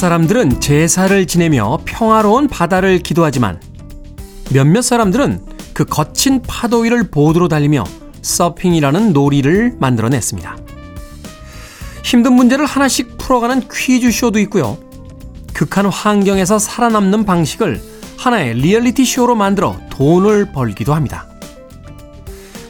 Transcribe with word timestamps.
뱃사람들은 0.00 0.60
제사를 0.60 1.26
지내며 1.26 1.80
평화로운 1.84 2.48
바다를 2.48 3.00
기도하지만 3.00 3.60
몇몇 4.50 4.80
사람들은 4.80 5.44
그 5.74 5.84
거친 5.84 6.40
파도 6.40 6.80
위를 6.80 7.10
보드로 7.10 7.48
달리며 7.48 7.84
서핑이라는 8.22 9.12
놀이를 9.12 9.76
만들어냈습니다. 9.78 10.56
힘든 12.02 12.32
문제를 12.32 12.64
하나씩 12.64 13.18
풀어가는 13.18 13.68
퀴즈쇼도 13.70 14.38
있고요. 14.40 14.78
극한 15.52 15.84
환경에서 15.84 16.58
살아남는 16.58 17.26
방식을 17.26 17.82
하나의 18.16 18.54
리얼리티 18.54 19.04
쇼로 19.04 19.34
만들어 19.34 19.76
돈을 19.90 20.52
벌기도 20.52 20.94
합니다. 20.94 21.26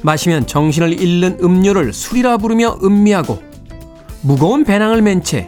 마시면 0.02 0.48
정신을 0.48 1.00
잃는 1.00 1.38
음료를 1.40 1.92
술이라 1.92 2.38
부르며 2.38 2.78
음미하고 2.82 3.40
무거운 4.22 4.64
배낭을 4.64 5.00
맨 5.02 5.22
채 5.22 5.46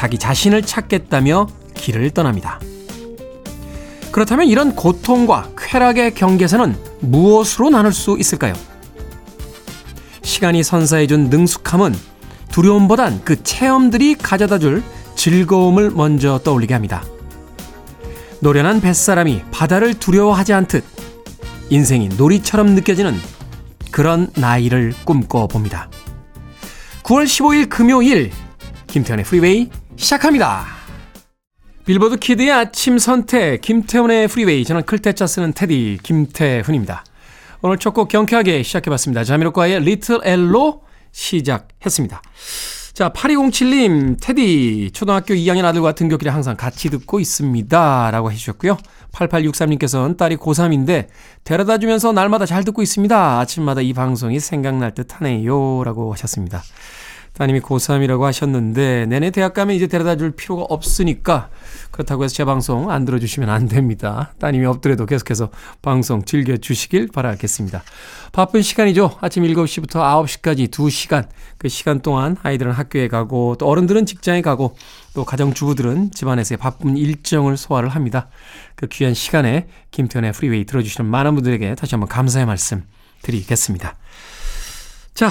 자기 0.00 0.16
자신을 0.16 0.62
찾겠다며 0.62 1.46
길을 1.74 2.12
떠납니다. 2.12 2.58
그렇다면 4.10 4.46
이런 4.46 4.74
고통과 4.74 5.50
쾌락의 5.58 6.14
경계선은 6.14 6.74
무엇으로 7.00 7.68
나눌 7.68 7.92
수 7.92 8.16
있을까요? 8.18 8.54
시간이 10.22 10.62
선사해준 10.62 11.28
능숙함은 11.28 11.94
두려움보단 12.50 13.20
그 13.26 13.42
체험들이 13.42 14.14
가져다 14.14 14.58
줄 14.58 14.82
즐거움을 15.16 15.90
먼저 15.90 16.38
떠올리게 16.38 16.72
합니다. 16.72 17.04
노련한 18.40 18.80
뱃사람이 18.80 19.42
바다를 19.50 19.92
두려워하지 19.92 20.54
않듯 20.54 20.82
인생이 21.68 22.08
놀이처럼 22.16 22.68
느껴지는 22.68 23.20
그런 23.90 24.30
나이를 24.34 24.94
꿈꿔봅니다. 25.04 25.90
9월 27.02 27.24
15일 27.26 27.68
금요일 27.68 28.30
김태훈의 28.86 29.26
프리웨이 29.26 29.68
시작합니다. 30.00 30.64
빌보드 31.84 32.16
키드의 32.16 32.50
아침 32.50 32.98
선택 32.98 33.60
김태훈의 33.60 34.28
프리웨이 34.28 34.64
저는 34.64 34.82
클 34.84 35.03
태 35.03 35.17
자 35.17 35.26
쓰는 35.26 35.52
테디 35.52 35.98
김태훈입니다. 36.02 37.04
오늘 37.62 37.76
첫 37.76 37.92
곡 37.92 38.08
경쾌하게 38.08 38.62
시작해봤습니다. 38.62 39.24
자미로콰이의 39.24 39.80
Little 39.80 40.20
L로 40.24 40.82
시작했습니다. 41.12 42.22
자, 42.94 43.10
8207님, 43.10 44.16
테디, 44.20 44.90
초등학교 44.92 45.34
2학년 45.34 45.64
아들과 45.64 45.92
등교길에 45.92 46.30
항상 46.30 46.56
같이 46.56 46.88
듣고 46.90 47.20
있습니다. 47.20 48.10
라고 48.10 48.32
해주셨고요. 48.32 48.78
8863님께서는 49.12 50.16
딸이 50.16 50.36
고3인데 50.36 51.08
데려다 51.44 51.78
주면서 51.78 52.12
날마다 52.12 52.46
잘 52.46 52.64
듣고 52.64 52.82
있습니다. 52.82 53.38
아침마다 53.40 53.80
이 53.80 53.92
방송이 53.92 54.40
생각날 54.40 54.94
듯 54.94 55.20
하네요. 55.20 55.84
라고 55.84 56.12
하셨습니다. 56.12 56.62
따님이 57.40 57.60
고3이라고 57.60 58.20
하셨는데 58.20 59.06
내내 59.06 59.30
대학 59.30 59.54
가면 59.54 59.74
이제 59.74 59.86
데려다 59.86 60.14
줄 60.16 60.32
필요가 60.32 60.64
없으니까 60.64 61.48
그렇다고 61.90 62.24
해서 62.24 62.34
제 62.34 62.44
방송 62.44 62.90
안 62.90 63.06
들어주시면 63.06 63.48
안 63.48 63.66
됩니다. 63.66 64.34
따님이 64.38 64.66
없더라도 64.66 65.06
계속해서 65.06 65.48
방송 65.80 66.22
즐겨주시길 66.22 67.08
바라겠습니다. 67.14 67.82
바쁜 68.32 68.60
시간이죠. 68.60 69.16
아침 69.22 69.44
7시부터 69.44 70.02
9시까지 70.02 70.68
2시간. 70.70 71.28
그 71.56 71.70
시간 71.70 72.00
동안 72.00 72.36
아이들은 72.42 72.72
학교에 72.72 73.08
가고 73.08 73.56
또 73.58 73.68
어른들은 73.68 74.04
직장에 74.04 74.42
가고 74.42 74.76
또 75.14 75.24
가정주부들은 75.24 76.10
집안에서의 76.10 76.58
바쁜 76.58 76.98
일정을 76.98 77.56
소화를 77.56 77.88
합니다. 77.88 78.28
그 78.74 78.86
귀한 78.88 79.14
시간에 79.14 79.66
김태훈의 79.92 80.32
프리웨이 80.32 80.66
들어주시는 80.66 81.10
많은 81.10 81.34
분들에게 81.36 81.74
다시 81.76 81.94
한번 81.94 82.10
감사의 82.10 82.44
말씀 82.44 82.84
드리겠습니다. 83.22 83.96
자, 85.14 85.30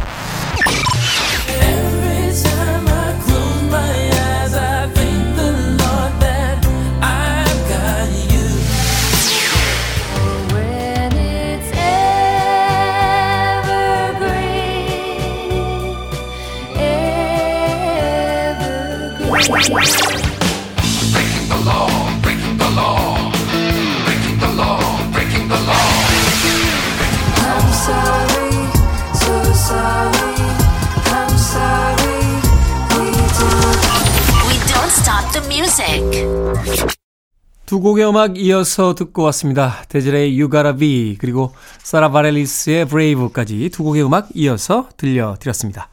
두 37.81 37.85
곡의 37.85 38.07
음악 38.07 38.37
이어서 38.37 38.93
듣고 38.93 39.23
왔습니다. 39.23 39.81
데즈레의 39.89 40.39
You 40.39 40.51
Gotta 40.51 40.75
Be 40.75 41.17
그리고 41.17 41.51
사라 41.81 42.11
바렐리스의 42.11 42.85
Brave까지 42.85 43.71
두 43.73 43.83
곡의 43.83 44.05
음악 44.05 44.27
이어서 44.35 44.87
들려드렸습니다. 44.97 45.89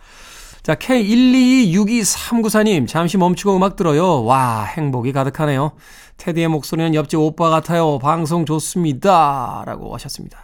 자 0.62 0.74
K1226239님 0.74 2.86
잠시 2.86 3.16
멈추고 3.16 3.56
음악 3.56 3.76
들어요. 3.76 4.22
와 4.22 4.64
행복이 4.64 5.12
가득하네요. 5.12 5.72
테디의 6.18 6.48
목소리는 6.48 6.94
옆집 6.94 7.20
오빠 7.20 7.48
같아요. 7.48 7.98
방송 7.98 8.44
좋습니다. 8.44 9.62
라고 9.64 9.94
하셨습니다. 9.94 10.40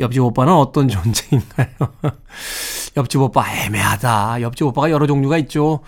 옆집 0.00 0.20
오빠는 0.20 0.52
어떤 0.52 0.88
존재인가요? 0.88 1.68
옆집 2.98 3.20
오빠 3.20 3.44
애매하다. 3.54 4.40
옆집 4.40 4.66
오빠가 4.66 4.90
여러 4.90 5.06
종류가 5.06 5.38
있죠. 5.38 5.78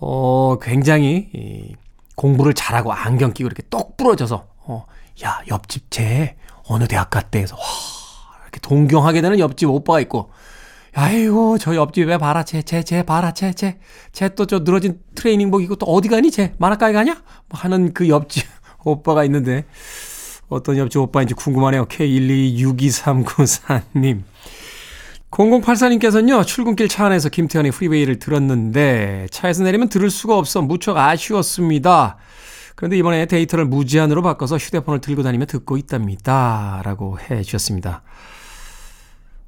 어, 0.00 0.56
굉장히 0.62 1.28
이, 1.34 1.74
공부를 2.16 2.54
잘하고 2.54 2.92
안경 2.92 3.32
끼고 3.32 3.46
이렇게 3.46 3.62
똑 3.70 3.96
부러져서 3.96 4.46
어, 4.66 4.86
야 5.24 5.40
옆집 5.48 5.90
쟤 5.90 6.36
어느 6.68 6.86
대학 6.86 7.10
갔대 7.10 7.40
해서 7.40 7.56
와 7.56 7.62
이렇게 8.42 8.60
동경하게 8.60 9.20
되는 9.22 9.38
옆집 9.38 9.68
오빠가 9.68 10.00
있고 10.00 10.30
아이고 10.94 11.56
저 11.58 11.74
옆집에 11.74 12.18
봐라 12.18 12.44
쟤쟤쟤 12.44 13.04
봐라 13.04 13.32
쟤쟤쟤 13.32 13.78
또 14.36 14.44
저 14.46 14.58
늘어진 14.60 15.00
트레이닝복 15.14 15.62
입고 15.62 15.76
또 15.76 15.86
어디 15.86 16.08
가니 16.08 16.30
쟤? 16.30 16.52
만화가에 16.58 16.92
가냐? 16.92 17.14
뭐 17.48 17.58
하는 17.58 17.94
그 17.94 18.08
옆집 18.08 18.46
오빠가 18.84 19.24
있는데 19.24 19.64
어떤 20.48 20.76
옆집 20.76 21.00
오빠인지 21.00 21.32
궁금하네요. 21.34 21.86
K1262394님 21.86 24.22
0084님께서는요, 25.32 26.46
출근길 26.46 26.88
차 26.88 27.06
안에서 27.06 27.30
김태훈의 27.30 27.72
프리웨이를 27.72 28.18
들었는데, 28.18 29.28
차에서 29.30 29.64
내리면 29.64 29.88
들을 29.88 30.10
수가 30.10 30.36
없어 30.36 30.60
무척 30.60 30.98
아쉬웠습니다. 30.98 32.18
그런데 32.76 32.98
이번에 32.98 33.24
데이터를 33.26 33.64
무제한으로 33.64 34.22
바꿔서 34.22 34.58
휴대폰을 34.58 35.00
들고 35.00 35.22
다니며 35.22 35.46
듣고 35.46 35.78
있답니다. 35.78 36.82
라고 36.84 37.18
해 37.18 37.42
주셨습니다. 37.42 38.02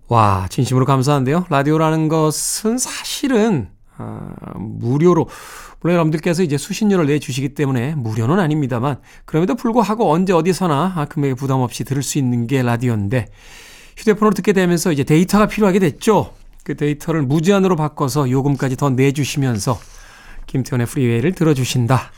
와, 0.08 0.46
진심으로 0.48 0.86
감사한데요. 0.86 1.46
라디오라는 1.50 2.08
것은 2.08 2.78
사실은, 2.78 3.68
아, 3.98 4.32
무료로, 4.56 5.28
물론 5.80 5.94
여러분들께서 5.96 6.42
이제 6.42 6.56
수신료를 6.56 7.06
내주시기 7.06 7.50
때문에 7.50 7.94
무료는 7.94 8.38
아닙니다만, 8.40 9.00
그럼에도 9.26 9.54
불구하고 9.54 10.10
언제 10.10 10.32
어디서나 10.32 10.94
아, 10.96 11.04
금액에 11.04 11.34
부담 11.34 11.60
없이 11.60 11.84
들을 11.84 12.02
수 12.02 12.16
있는 12.16 12.46
게 12.46 12.62
라디오인데, 12.62 13.26
휴대폰으로 13.96 14.34
듣게 14.34 14.52
되면서 14.52 14.92
이제 14.92 15.04
데이터가 15.04 15.46
필요하게 15.46 15.78
됐죠. 15.78 16.34
그 16.64 16.76
데이터를 16.76 17.22
무제한으로 17.22 17.76
바꿔서 17.76 18.30
요금까지 18.30 18.76
더 18.76 18.90
내주시면서 18.90 19.78
김태훈의 20.46 20.86
프리웨이를 20.86 21.32
들어주신다. 21.32 22.12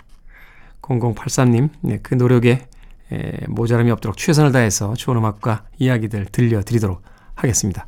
0083님, 0.82 1.70
네, 1.80 1.98
그 2.02 2.14
노력에 2.14 2.66
에, 3.12 3.32
모자람이 3.48 3.90
없도록 3.90 4.16
최선을 4.16 4.52
다해서 4.52 4.94
좋은 4.94 5.16
음악과 5.16 5.64
이야기들 5.78 6.26
들려드리도록 6.26 7.02
하겠습니다. 7.34 7.86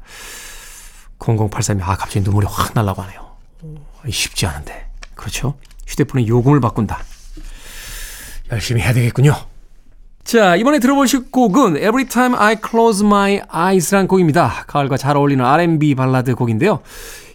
0083님, 1.19 1.83
아, 1.83 1.97
갑자기 1.97 2.21
눈물이 2.21 2.47
확 2.49 2.73
날라고 2.75 3.03
하네요. 3.03 3.29
쉽지 4.09 4.47
않은데. 4.47 4.89
그렇죠? 5.15 5.59
휴대폰에 5.87 6.27
요금을 6.27 6.61
바꾼다. 6.61 7.03
열심히 8.53 8.83
해야 8.83 8.93
되겠군요. 8.93 9.35
자, 10.29 10.57
이번에 10.57 10.79
들어보실 10.79 11.31
곡은 11.31 11.79
Every 11.79 12.05
Time 12.05 12.39
I 12.39 12.57
Close 12.63 13.03
My 13.03 13.41
Eyes란 13.51 14.07
곡입니다. 14.07 14.65
가을과 14.67 14.99
잘 14.99 15.17
어울리는 15.17 15.43
R&B 15.43 15.95
발라드 15.95 16.35
곡인데요. 16.35 16.81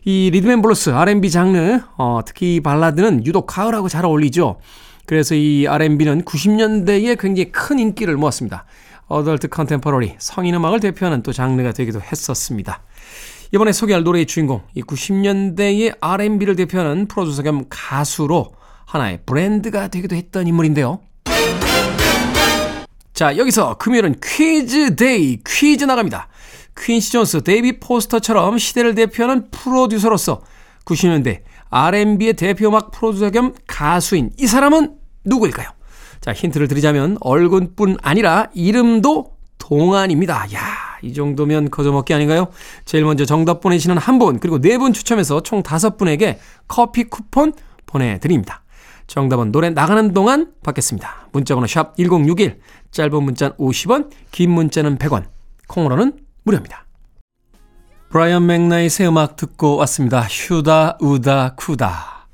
이 0.06 0.30
리듬 0.32 0.52
앤 0.52 0.62
블루스, 0.62 0.92
R&B 0.92 1.32
장르, 1.32 1.80
어, 1.98 2.20
특히 2.24 2.60
발라드는 2.60 3.26
유독 3.26 3.48
가을하고 3.48 3.90
잘 3.90 4.06
어울리죠. 4.06 4.60
그래서 5.08 5.34
이 5.34 5.66
R&B는 5.68 6.22
90년대에 6.22 7.20
굉장히 7.20 7.52
큰 7.52 7.80
인기를 7.80 8.16
모았습니다. 8.16 8.66
어덜트 9.08 9.48
컨템퍼러리, 9.48 10.14
성인 10.20 10.54
음악을 10.54 10.80
대표하는 10.80 11.24
또 11.24 11.34
장르가 11.34 11.72
되기도 11.72 12.00
했었습니다. 12.00 12.84
이번에 13.54 13.72
소개할 13.72 14.04
노래의 14.04 14.28
주인공, 14.28 14.62
이 14.76 14.84
90년대의 14.84 15.98
R&B를 16.00 16.56
대표하는 16.56 17.08
프로듀서 17.08 17.42
겸 17.42 17.66
가수로 17.70 18.54
하나의 18.86 19.22
브랜드가 19.26 19.88
되기도 19.88 20.16
했던 20.16 20.46
인물인데요. 20.46 21.00
자, 23.24 23.38
여기서 23.38 23.76
금요일은 23.76 24.16
퀴즈 24.22 24.98
데이, 24.98 25.38
퀴즈 25.48 25.86
나갑니다. 25.86 26.28
퀸시 26.78 27.14
존스, 27.14 27.42
데이빗 27.44 27.80
포스터처럼 27.80 28.58
시대를 28.58 28.96
대표하는 28.96 29.50
프로듀서로서 29.50 30.42
90년대 30.84 31.40
R&B의 31.70 32.34
대표 32.34 32.68
음악 32.68 32.92
프로듀서 32.92 33.30
겸 33.30 33.54
가수인 33.66 34.32
이 34.38 34.46
사람은 34.46 34.96
누구일까요? 35.24 35.70
자, 36.20 36.34
힌트를 36.34 36.68
드리자면 36.68 37.18
얼굴뿐 37.22 37.96
아니라 38.02 38.50
이름도 38.54 39.32
동안입니다. 39.58 40.54
야, 40.54 40.60
이 41.02 41.14
정도면 41.14 41.72
거저먹기 41.72 42.14
아닌가요? 42.14 42.48
제일 42.84 43.06
먼저 43.06 43.24
정답 43.24 43.62
보내시는 43.62 43.98
한 43.98 44.20
분, 44.20 44.42
그리고 44.42 44.60
네 44.60 44.78
분 44.78 44.92
추첨해서 44.92 45.42
총 45.44 45.64
다섯 45.64 45.96
분에게 45.96 46.40
커피 46.68 47.06
쿠폰 47.06 47.54
보내드립니다. 47.86 48.64
정답은 49.08 49.52
노래 49.52 49.70
나가는 49.70 50.14
동안 50.14 50.54
받겠습니다. 50.64 51.28
문자번호 51.32 51.68
샵 51.68 51.96
1061, 51.98 52.60
짧은 52.92 53.24
문자는 53.24 53.56
50원, 53.58 54.10
긴 54.32 54.52
문자는 54.52 54.98
100원, 54.98 55.26
콩으로는 55.68 56.14
무료입니다. 56.44 56.86
브라이언 58.10 58.46
맥나이트의 58.46 59.10
음악 59.10 59.36
듣고 59.36 59.78
왔습니다. 59.78 60.22
Shoulda, 60.22 60.98
Woulda, 61.02 61.56
Coulda. 61.56 62.28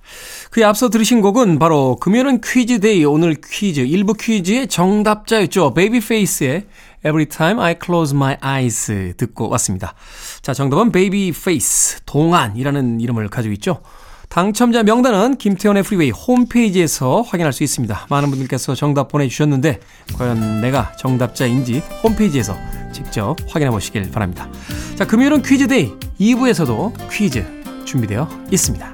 그에 0.51 0.63
앞서 0.63 0.89
들으신 0.89 1.21
곡은 1.21 1.60
바로 1.60 1.95
금요일은 1.98 2.42
퀴즈 2.42 2.80
데이 2.80 3.06
오늘 3.06 3.36
퀴즈 3.36 3.81
일부 3.81 4.13
퀴즈의 4.13 4.68
정답자였죠. 4.68 5.74
베이비페이스의 5.75 6.65
Every 7.06 7.27
Time 7.27 7.62
I 7.62 7.75
Close 7.81 8.15
My 8.15 8.36
Eyes 8.44 9.13
듣고 9.15 9.48
왔습니다. 9.50 9.94
자, 10.42 10.54
정답은 10.54 10.92
베이비페이스 10.92 12.01
동안이라는 12.06 13.00
이름을 13.00 13.30
가지고 13.30 13.54
있죠. 13.54 13.81
당첨자 14.30 14.84
명단은 14.84 15.38
김태훈의 15.38 15.81
프리웨이 15.81 16.12
홈페이지에서 16.12 17.22
확인할 17.24 17.52
수 17.52 17.64
있습니다. 17.64 18.06
많은 18.10 18.30
분들께서 18.30 18.76
정답 18.76 19.08
보내주셨는데 19.08 19.80
과연 20.16 20.62
내가 20.62 20.92
정답자인지 20.98 21.80
홈페이지에서 22.04 22.56
직접 22.94 23.36
확인해 23.48 23.72
보시길 23.72 24.12
바랍니다. 24.12 24.48
자, 24.96 25.06
금요일은 25.08 25.42
퀴즈 25.42 25.68
데이 25.68 25.92
2부에서도 26.20 27.10
퀴즈 27.10 27.44
준비되어 27.86 28.30
있습니다. 28.52 28.94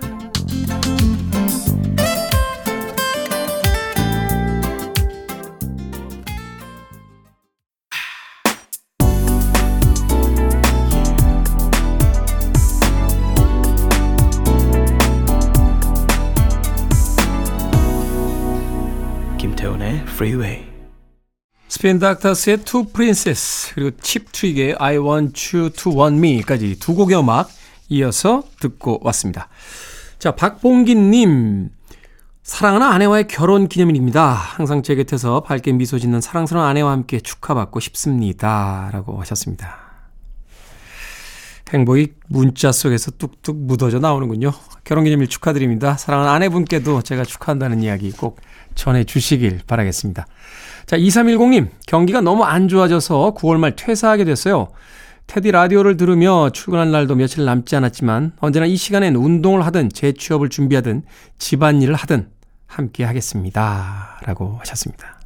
Freeway. 20.16 20.66
스페인 21.68 22.00
닥터스의 22.00 22.60
Two 22.60 22.86
Princess 22.86 23.74
그리고 23.76 23.98
칩 24.02 24.32
트릭의 24.32 24.76
I 24.80 24.98
Want 24.98 25.58
You 25.58 25.70
to 25.72 25.92
Want 25.92 26.26
Me까지 26.26 26.80
두 26.80 26.96
곡의 26.96 27.20
음악 27.20 27.50
이어서 27.90 28.44
듣고 28.62 29.02
왔습니다. 29.04 29.50
자, 30.18 30.32
박봉기님. 30.34 31.70
사랑하는 32.44 32.88
아내와의 32.88 33.28
결혼 33.28 33.68
기념일입니다. 33.68 34.32
항상 34.32 34.84
제 34.84 34.96
곁에서 34.96 35.42
밝게 35.42 35.74
미소 35.74 36.00
짓는 36.00 36.22
사랑스러운 36.22 36.66
아내와 36.66 36.92
함께 36.92 37.20
축하받고 37.20 37.82
싶습니다. 37.82 38.90
라고 38.94 39.20
하셨습니다. 39.20 39.85
행복이 41.72 42.14
문자 42.28 42.72
속에서 42.72 43.12
뚝뚝 43.12 43.58
묻어져 43.58 44.00
나오는군요. 44.00 44.52
결혼기념일 44.84 45.28
축하드립니다. 45.28 45.98
사랑하는 45.98 46.32
아내분께도 46.32 47.02
제가 47.02 47.24
축하한다는 47.24 47.82
이야기 47.82 48.12
꼭 48.12 48.40
전해 48.76 49.04
주시길 49.04 49.62
바라겠습니다. 49.66 50.28
자, 50.86 50.98
2310님, 50.98 51.70
경기가 51.88 52.22
너무 52.22 52.44
안 52.44 52.68
좋아져서 52.68 53.34
9월 53.36 53.58
말 53.58 53.76
퇴사하게 53.76 54.26
됐어요. 54.26 54.68
테디 55.28 55.52
라디오를 55.52 55.98
들으며 55.98 56.52
출근한 56.52 56.92
날도 56.92 57.16
며칠 57.16 57.46
남지 57.46 57.76
않았지만 57.76 58.34
언제나 58.40 58.68
이 58.68 58.76
시간엔 58.76 59.16
운동을 59.16 59.66
하든 59.66 59.90
재취업을 59.90 60.50
준비하든 60.50 61.04
집안일을 61.40 61.96
하든 61.96 62.30
함께 62.68 63.04
하겠습니다. 63.04 64.20
라고 64.24 64.58
하셨습니다. 64.60 65.20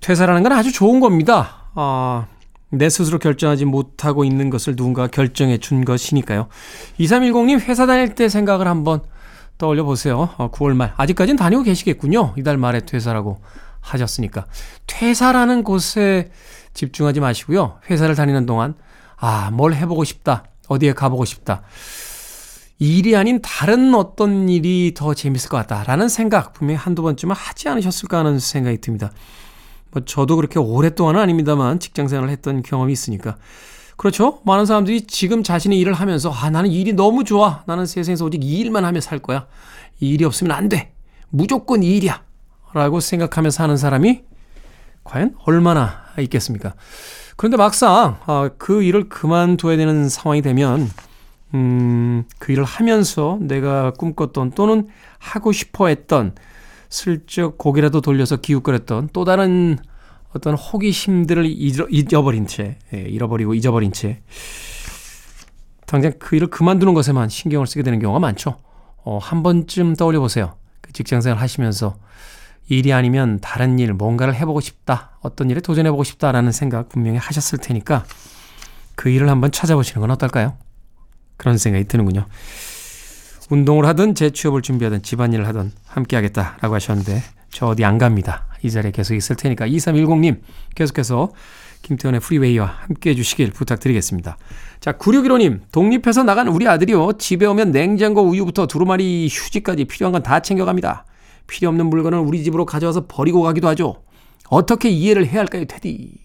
퇴사라는 0.00 0.44
건 0.44 0.52
아주 0.52 0.72
좋은 0.72 1.00
겁니다. 1.00 1.70
아, 1.74 2.26
내 2.70 2.88
스스로 2.88 3.18
결정하지 3.18 3.64
못하고 3.64 4.24
있는 4.24 4.50
것을 4.50 4.76
누군가 4.76 5.06
결정해 5.06 5.58
준 5.58 5.84
것이니까요. 5.84 6.48
2310님 6.98 7.60
회사 7.60 7.86
다닐 7.86 8.14
때 8.14 8.28
생각을 8.28 8.66
한번 8.66 9.02
떠올려 9.58 9.84
보세요. 9.84 10.30
어, 10.36 10.50
9월 10.50 10.74
말. 10.74 10.92
아직까지는 10.96 11.36
다니고 11.36 11.62
계시겠군요. 11.62 12.34
이달 12.36 12.56
말에 12.58 12.80
퇴사라고 12.80 13.40
하셨으니까. 13.80 14.46
퇴사라는 14.86 15.62
곳에 15.62 16.30
집중하지 16.74 17.20
마시고요. 17.20 17.78
회사를 17.88 18.14
다니는 18.14 18.44
동안, 18.46 18.74
아, 19.16 19.50
뭘 19.52 19.74
해보고 19.74 20.04
싶다. 20.04 20.44
어디에 20.68 20.92
가보고 20.92 21.24
싶다. 21.24 21.62
일이 22.78 23.16
아닌 23.16 23.40
다른 23.40 23.94
어떤 23.94 24.50
일이 24.50 24.92
더 24.94 25.14
재밌을 25.14 25.48
것 25.48 25.56
같다라는 25.56 26.08
생각 26.10 26.52
분명히 26.52 26.76
한두 26.76 27.00
번쯤은 27.02 27.34
하지 27.34 27.68
않으셨을까 27.70 28.18
하는 28.18 28.38
생각이 28.38 28.78
듭니다. 28.82 29.10
뭐 29.90 30.04
저도 30.04 30.36
그렇게 30.36 30.58
오랫동안은 30.58 31.20
아닙니다만 31.20 31.80
직장 31.80 32.08
생활을 32.08 32.30
했던 32.30 32.62
경험이 32.62 32.92
있으니까. 32.92 33.36
그렇죠? 33.96 34.40
많은 34.44 34.66
사람들이 34.66 35.06
지금 35.06 35.42
자신의 35.42 35.78
일을 35.78 35.94
하면서 35.94 36.30
아 36.30 36.50
나는 36.50 36.70
일이 36.70 36.92
너무 36.92 37.24
좋아. 37.24 37.62
나는 37.66 37.86
세상에서 37.86 38.26
오직 38.26 38.44
이 38.44 38.58
일만 38.58 38.84
하며 38.84 39.00
살 39.00 39.18
거야. 39.18 39.46
이 40.00 40.10
일이 40.10 40.24
없으면 40.24 40.52
안 40.52 40.68
돼. 40.68 40.92
무조건 41.30 41.82
이 41.82 41.96
일이야. 41.96 42.22
라고 42.74 43.00
생각하면서 43.00 43.62
하는 43.62 43.76
사람이 43.78 44.22
과연 45.04 45.34
얼마나 45.46 46.04
있겠습니까? 46.18 46.74
그런데 47.36 47.56
막상 47.56 48.18
아, 48.26 48.50
그 48.58 48.82
일을 48.82 49.08
그만둬야 49.08 49.76
되는 49.76 50.08
상황이 50.08 50.42
되면 50.42 50.90
음, 51.54 52.24
그 52.38 52.52
일을 52.52 52.64
하면서 52.64 53.38
내가 53.40 53.92
꿈꿨던 53.92 54.50
또는 54.50 54.88
하고 55.18 55.52
싶어 55.52 55.88
했던 55.88 56.34
슬쩍 56.88 57.58
고개라도 57.58 58.00
돌려서 58.00 58.36
기웃거렸던 58.36 59.10
또 59.12 59.24
다른 59.24 59.78
어떤 60.34 60.54
호기심들을 60.54 61.46
잊어, 61.46 61.86
잊어버린 61.88 62.46
채, 62.46 62.78
예, 62.94 62.98
잃어버리고 62.98 63.54
잊어버린 63.54 63.92
채, 63.92 64.22
당장 65.86 66.12
그 66.18 66.36
일을 66.36 66.48
그만두는 66.48 66.94
것에만 66.94 67.28
신경을 67.28 67.66
쓰게 67.66 67.82
되는 67.82 67.98
경우가 67.98 68.18
많죠. 68.20 68.58
어, 69.04 69.18
한 69.18 69.42
번쯤 69.42 69.94
떠올려 69.94 70.20
보세요. 70.20 70.56
그 70.80 70.92
직장 70.92 71.20
생활 71.20 71.40
하시면서 71.40 71.96
일이 72.68 72.92
아니면 72.92 73.38
다른 73.40 73.78
일, 73.78 73.92
뭔가를 73.94 74.34
해보고 74.34 74.60
싶다, 74.60 75.18
어떤 75.20 75.50
일에 75.50 75.60
도전해보고 75.60 76.02
싶다라는 76.02 76.50
생각 76.52 76.88
분명히 76.88 77.18
하셨을 77.18 77.58
테니까 77.58 78.04
그 78.96 79.08
일을 79.08 79.28
한번 79.28 79.52
찾아보시는 79.52 80.00
건 80.00 80.10
어떨까요? 80.10 80.56
그런 81.36 81.58
생각이 81.58 81.86
드는군요. 81.86 82.26
운동을 83.50 83.86
하든 83.86 84.14
재취업을 84.14 84.62
준비하든 84.62 85.02
집안일을 85.02 85.46
하든 85.48 85.72
함께 85.86 86.16
하겠다라고 86.16 86.74
하셨는데 86.74 87.22
저 87.50 87.66
어디 87.66 87.84
안 87.84 87.98
갑니다. 87.98 88.46
이 88.62 88.70
자리에 88.70 88.90
계속 88.90 89.14
있을 89.14 89.36
테니까 89.36 89.66
2310님 89.68 90.40
계속해서 90.74 91.30
김태현의 91.82 92.20
프리웨이와 92.20 92.66
함께 92.66 93.10
해 93.10 93.14
주시길 93.14 93.52
부탁드리겠습니다. 93.52 94.36
자 94.80 94.92
9615님 94.92 95.60
독립해서 95.70 96.24
나간 96.24 96.48
우리 96.48 96.66
아들이요 96.66 97.12
집에 97.18 97.46
오면 97.46 97.70
냉장고 97.70 98.22
우유부터 98.22 98.66
두루마리 98.66 99.28
휴지까지 99.30 99.84
필요한 99.84 100.12
건 100.12 100.22
다 100.22 100.40
챙겨갑니다. 100.40 101.04
필요 101.46 101.68
없는 101.68 101.86
물건을 101.86 102.18
우리 102.18 102.42
집으로 102.42 102.66
가져와서 102.66 103.06
버리고 103.06 103.42
가기도 103.42 103.68
하죠. 103.68 104.02
어떻게 104.48 104.88
이해를 104.88 105.26
해야 105.26 105.40
할까요 105.40 105.64
테디? 105.66 106.18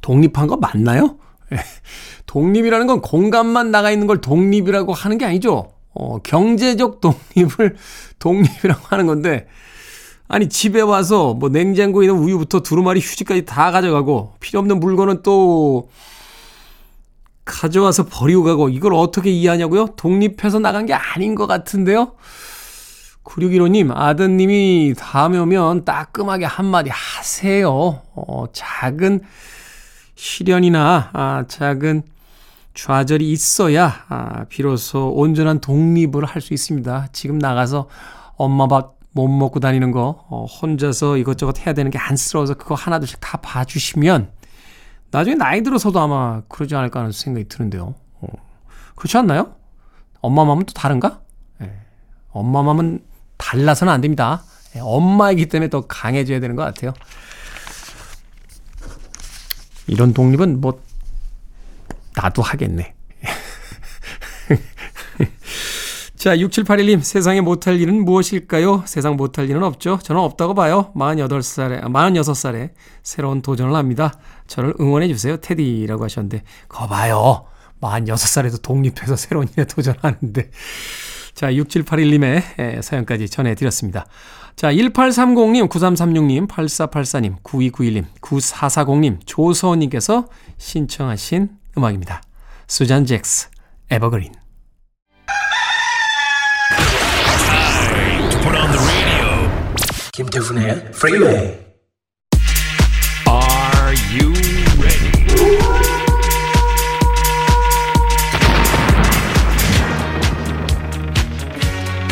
독립한 0.00 0.48
거 0.48 0.56
맞나요? 0.56 1.18
독립이라는 2.26 2.86
건 2.86 3.00
공간만 3.00 3.70
나가 3.70 3.90
있는 3.90 4.06
걸 4.06 4.20
독립이라고 4.20 4.92
하는 4.92 5.18
게 5.18 5.24
아니죠. 5.24 5.72
어, 5.94 6.18
경제적 6.18 7.00
독립을 7.02 7.76
독립이라고 8.18 8.80
하는 8.88 9.06
건데, 9.06 9.46
아니, 10.28 10.48
집에 10.48 10.80
와서 10.80 11.34
뭐 11.34 11.48
냉장고에 11.48 12.06
있는 12.06 12.20
우유부터 12.20 12.60
두루마리 12.60 13.00
휴지까지 13.00 13.46
다 13.46 13.70
가져가고, 13.70 14.34
필요 14.40 14.60
없는 14.60 14.78
물건은 14.78 15.22
또 15.22 15.88
가져와서 17.44 18.04
버리고 18.06 18.44
가고, 18.44 18.68
이걸 18.68 18.92
어떻게 18.92 19.30
이해하냐고요? 19.30 19.94
독립해서 19.96 20.58
나간 20.58 20.84
게 20.84 20.92
아닌 20.92 21.34
것 21.34 21.46
같은데요? 21.46 22.12
9615님, 23.24 23.90
아드님이 23.94 24.94
다음에 24.98 25.38
오면 25.38 25.84
따끔하게 25.84 26.46
한마디 26.46 26.90
하세요. 26.90 28.02
어, 28.14 28.44
작은 28.52 29.20
시련이나, 30.18 31.10
아, 31.12 31.44
작은 31.46 32.02
좌절이 32.74 33.30
있어야 33.30 34.04
아, 34.08 34.44
비로소 34.48 35.10
온전한 35.10 35.60
독립을 35.60 36.24
할 36.24 36.42
수 36.42 36.54
있습니다. 36.54 37.08
지금 37.12 37.38
나가서 37.38 37.88
엄마 38.36 38.66
밥 38.66 38.98
못 39.12 39.26
먹고 39.26 39.58
다니는 39.58 39.90
거 39.90 40.24
어, 40.28 40.44
혼자서 40.44 41.16
이것저것 41.16 41.66
해야 41.66 41.74
되는 41.74 41.90
게 41.90 41.98
안쓰러워서 41.98 42.54
그거 42.54 42.76
하나둘씩 42.76 43.18
다 43.20 43.38
봐주시면 43.38 44.30
나중에 45.10 45.34
나이 45.34 45.62
들어서도 45.62 45.98
아마 45.98 46.42
그러지 46.48 46.76
않을까 46.76 47.00
하는 47.00 47.10
생각이 47.10 47.48
드는데요. 47.48 47.94
어, 48.20 48.26
그렇지 48.94 49.16
않나요? 49.16 49.54
엄마 50.20 50.44
마음은 50.44 50.66
또 50.66 50.72
다른가? 50.72 51.20
예. 51.62 51.72
엄마 52.30 52.62
마음은 52.62 53.02
달라서는 53.38 53.92
안 53.92 54.00
됩니다. 54.00 54.42
예, 54.76 54.80
엄마이기 54.80 55.46
때문에 55.46 55.70
더 55.70 55.86
강해져야 55.86 56.38
되는 56.38 56.54
것 56.54 56.62
같아요. 56.62 56.92
이런 59.88 60.12
독립은 60.12 60.60
뭐 60.60 60.80
나도 62.14 62.42
하겠네. 62.42 62.94
자, 66.16 66.36
6781님, 66.36 67.00
세상에 67.00 67.40
못할 67.40 67.80
일은 67.80 68.04
무엇일까요? 68.04 68.82
세상 68.86 69.16
못할 69.16 69.48
일은 69.48 69.62
없죠. 69.62 70.00
저는 70.02 70.20
없다고 70.20 70.54
봐요. 70.54 70.92
48살에, 70.96 71.80
46살에 71.82 72.70
새로운 73.04 73.40
도전을 73.40 73.76
합니다. 73.76 74.18
저를 74.48 74.74
응원해주세요. 74.80 75.36
테디라고 75.36 76.02
하셨는데, 76.04 76.42
거 76.68 76.88
봐요. 76.88 77.46
46살에도 77.80 78.60
독립해서 78.60 79.14
새로운 79.14 79.46
일에 79.56 79.64
도전하는데. 79.64 80.50
자, 81.38 81.52
6781님의 81.52 82.82
사연까지 82.82 83.28
전해드렸습니다. 83.28 84.06
자, 84.56 84.72
1830님, 84.72 85.68
9336님, 85.68 86.48
8484님, 86.48 87.40
9291님, 87.44 88.06
9440님, 88.20 89.20
조서원님께서 89.24 90.26
신청하신 90.56 91.50
음악입니다. 91.76 92.22
수잔 92.66 93.06
잭스, 93.06 93.50
에버그린. 93.88 94.32
김태훈의. 100.12 100.90
Are 101.04 101.67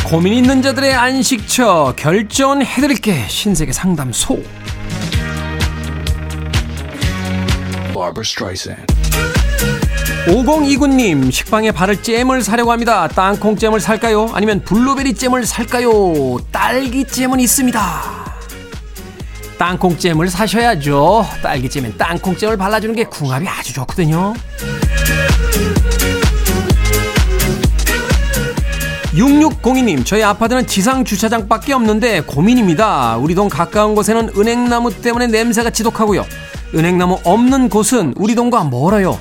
고민 0.07 0.35
있는 0.35 0.63
자들의 0.63 0.95
안식처 0.95 1.95
결정해드릴게. 1.97 3.27
신세계 3.27 3.73
상담소. 3.73 4.41
5029님 10.27 11.33
식빵에 11.33 11.73
바를 11.73 12.01
잼을 12.01 12.43
사려고 12.43 12.71
합니다. 12.71 13.09
땅콩 13.09 13.57
잼을 13.57 13.81
살까요? 13.81 14.31
아니면 14.33 14.61
블루베리 14.63 15.15
잼을 15.15 15.45
살까요? 15.45 16.39
딸기 16.53 17.05
잼은 17.05 17.41
있습니다. 17.41 17.81
땅콩 19.59 19.99
잼을 19.99 20.29
사셔야죠. 20.29 21.27
딸기 21.43 21.69
잼엔 21.69 21.97
땅콩 21.99 22.37
잼을 22.37 22.57
발라주는 22.57 22.95
게 22.95 23.03
궁합이 23.05 23.49
아주 23.49 23.73
좋거든요 23.73 24.35
6602님, 29.17 30.05
저희 30.05 30.23
아파트는 30.23 30.67
지상 30.67 31.03
주차장밖에 31.03 31.73
없는데 31.73 32.21
고민입니다. 32.21 33.17
우리 33.17 33.35
동 33.35 33.49
가까운 33.49 33.95
곳에는 33.95 34.31
은행나무 34.37 34.95
때문에 35.01 35.27
냄새가 35.27 35.71
지독하고요. 35.71 36.27
은행나무 36.75 37.21
없는 37.25 37.71
곳은 37.71 38.13
우리 38.17 38.35
동과 38.35 38.65
멀어요. 38.65 39.19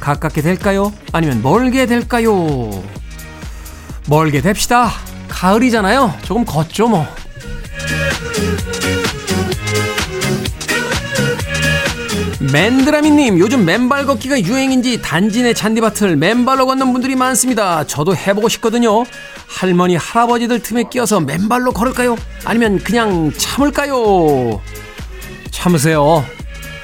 가깝게 0.00 0.42
될까요? 0.42 0.92
아니면 1.12 1.42
멀게 1.42 1.86
될까요? 1.86 2.70
멀게 4.06 4.42
됩시다. 4.42 4.90
가을이잖아요. 5.28 6.12
조금 6.24 6.44
걷죠, 6.44 6.88
뭐. 6.88 7.06
맨드라미님 12.52 13.38
요즘 13.38 13.64
맨발 13.64 14.06
걷기가 14.06 14.40
유행인지 14.40 15.02
단지 15.02 15.42
내 15.42 15.52
잔디밭을 15.52 16.16
맨발로 16.16 16.66
걷는 16.66 16.92
분들이 16.92 17.14
많습니다. 17.16 17.84
저도 17.84 18.16
해보고 18.16 18.48
싶거든요. 18.48 19.04
할머니 19.58 19.96
할아버지들 19.96 20.62
틈에 20.62 20.84
끼어서 20.84 21.18
맨발로 21.18 21.72
걸을까요? 21.72 22.16
아니면 22.44 22.78
그냥 22.78 23.32
참을까요? 23.36 24.60
참으세요. 25.50 26.24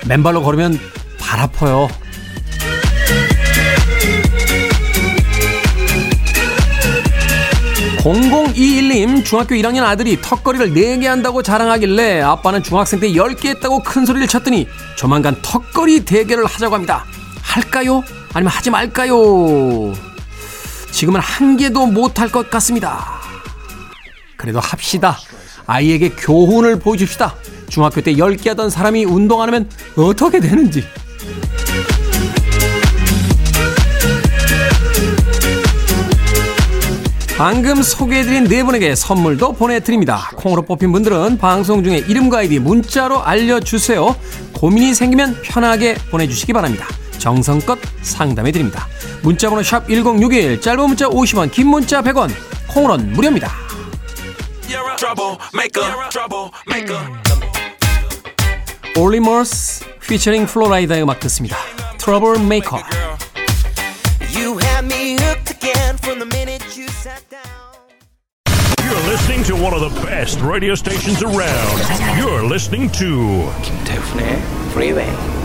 맨발로 0.09 0.43
걸으면 0.43 0.81
발 1.17 1.39
아파요. 1.39 1.89
0021님 7.99 9.25
중학교 9.25 9.55
1학년 9.55 9.85
아들이 9.85 10.21
턱걸이를 10.21 10.71
4개 10.71 11.05
한다고 11.05 11.45
자랑하길래 11.45 12.23
아빠는 12.23 12.65
중학생 12.65 12.99
때 12.99 13.13
10개 13.13 13.47
했다고 13.51 13.85
큰 13.85 14.05
소리를 14.05 14.27
쳤더니 14.27 14.67
조만간 14.97 15.37
턱걸이 15.43 16.05
대결을 16.05 16.45
하자고 16.45 16.75
합니다. 16.75 17.05
할까요? 17.41 18.03
아니면 18.33 18.51
하지 18.53 18.71
말까요? 18.71 20.14
지금은 20.95 21.19
한 21.19 21.57
개도 21.57 21.87
못할 21.87 22.31
것 22.31 22.49
같습니다. 22.51 23.21
그래도 24.37 24.61
합시다. 24.61 25.19
아이에게 25.67 26.11
교훈을 26.11 26.79
보여줍시다. 26.79 27.35
중학교 27.69 28.01
때 28.01 28.15
10개 28.15 28.51
하던 28.51 28.71
사람이 28.71 29.05
운동 29.05 29.43
안 29.43 29.49
하면 29.49 29.69
어떻게 29.97 30.39
되는지. 30.39 30.85
방금 37.37 37.83
소개해드린 37.83 38.45
네 38.45 38.63
분에게 38.63 38.95
선물도 38.95 39.55
보내드립니다. 39.55 40.31
콩으로 40.37 40.63
뽑힌 40.63 40.93
분들은 40.93 41.39
방송 41.39 41.83
중에 41.83 42.05
이름과 42.07 42.39
아이디 42.39 42.61
문자로 42.61 43.21
알려주세요. 43.25 44.15
고민이 44.53 44.95
생기면 44.95 45.41
편하게 45.43 45.97
보내주시기 46.13 46.53
바랍니다. 46.53 46.87
정성껏 47.19 47.79
상담해 48.03 48.53
드립니다. 48.53 48.87
문자번호 49.23 49.63
샵 49.63 49.87
1061, 49.89 50.61
짧은 50.61 50.87
문자 50.87 51.09
50원, 51.09 51.51
긴 51.51 51.69
문자 51.69 52.03
100원, 52.03 52.31
콩으로는 52.69 53.13
무료입니다. 53.13 53.53
올리머스 58.97 59.85
피처링 60.01 60.47
플로라이다의 60.47 61.03
음악 61.03 61.21
듣습니다. 61.21 61.57
트러블 61.99 62.39
메이커. 62.39 62.81
You 64.37 64.59
had 64.59 64.85
me 64.85 65.17
hooked 65.19 65.51
again 65.51 65.97
from 65.99 66.19
the 66.19 66.27
minute 66.27 66.63
you 66.77 66.87
sat 66.89 67.23
down. 67.31 67.45
You're 68.85 69.11
listening 69.11 69.43
to 69.45 69.55
one 69.55 69.73
of 69.73 69.81
the 69.81 70.07
best 70.07 70.41
radio 70.41 70.75
stations 70.75 71.23
around. 71.23 71.81
You're 72.19 72.45
listening 72.45 72.91
to 72.93 73.51
김태훈의 73.63 74.43
Freeway. 74.73 75.44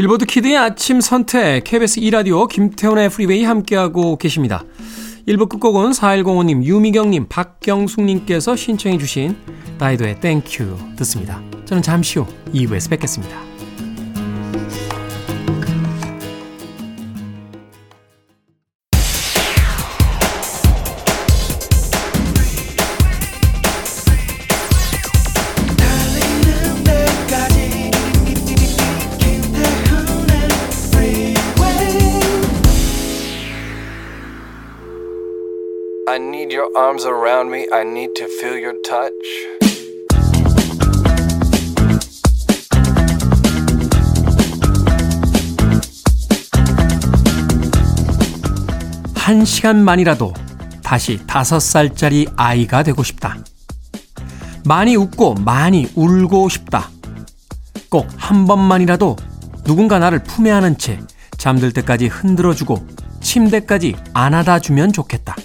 빌보드 0.00 0.24
키드의 0.24 0.56
아침 0.56 1.02
선택 1.02 1.62
KBS 1.62 2.00
2라디오 2.00 2.48
김태훈의 2.48 3.10
프리웨이 3.10 3.44
함께하고 3.44 4.16
계십니다. 4.16 4.64
1부 5.28 5.46
끝곡은 5.50 5.90
4105님, 5.90 6.64
유미경님, 6.64 7.26
박경숙님께서 7.28 8.56
신청해 8.56 8.96
주신 8.96 9.36
다이도의 9.78 10.20
Thank 10.20 10.66
You 10.66 10.94
듣습니다. 10.96 11.42
저는 11.66 11.82
잠시 11.82 12.18
후 12.18 12.24
2부에서 12.54 12.88
뵙겠습니다. 12.88 13.49
Arms 36.80 37.04
around 37.04 37.50
me. 37.50 37.66
I 37.70 37.84
need 37.84 38.14
to 38.16 38.26
feel 38.40 38.56
your 38.56 38.74
touch. 38.82 39.28
한 49.14 49.44
시간만이라도 49.44 50.32
다시 50.82 51.20
다섯 51.26 51.60
살짜리 51.60 52.26
아이가 52.36 52.82
되고 52.82 53.02
싶다. 53.02 53.36
많이 54.64 54.96
웃고 54.96 55.34
많이 55.34 55.86
울고 55.94 56.48
싶다. 56.48 56.88
꼭 57.90 58.06
한 58.16 58.46
번만이라도 58.46 59.16
누군가 59.64 59.98
나를 59.98 60.22
품에 60.22 60.50
안은 60.50 60.78
채 60.78 60.98
잠들 61.36 61.72
때까지 61.72 62.06
흔들어주고 62.06 62.86
침대까지 63.20 63.96
안아다 64.14 64.60
주면 64.60 64.92
좋겠다. 64.92 65.36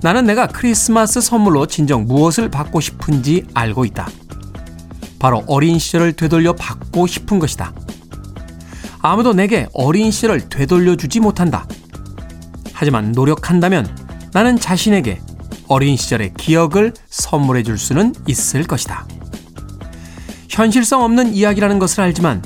나는 0.00 0.24
내가 0.24 0.46
크리스마스 0.46 1.20
선물로 1.20 1.66
진정 1.66 2.04
무엇을 2.04 2.50
받고 2.50 2.80
싶은지 2.80 3.46
알고 3.54 3.84
있다. 3.84 4.08
바로 5.18 5.42
어린 5.48 5.78
시절을 5.78 6.12
되돌려 6.12 6.52
받고 6.54 7.06
싶은 7.06 7.38
것이다. 7.38 7.72
아무도 9.00 9.32
내게 9.32 9.66
어린 9.72 10.10
시절을 10.10 10.48
되돌려 10.48 10.96
주지 10.96 11.20
못한다. 11.20 11.66
하지만 12.72 13.12
노력한다면 13.12 13.88
나는 14.32 14.58
자신에게 14.58 15.20
어린 15.66 15.96
시절의 15.96 16.34
기억을 16.34 16.94
선물해 17.08 17.64
줄 17.64 17.78
수는 17.78 18.14
있을 18.26 18.64
것이다. 18.64 19.06
현실성 20.48 21.02
없는 21.02 21.34
이야기라는 21.34 21.78
것을 21.78 22.02
알지만 22.02 22.42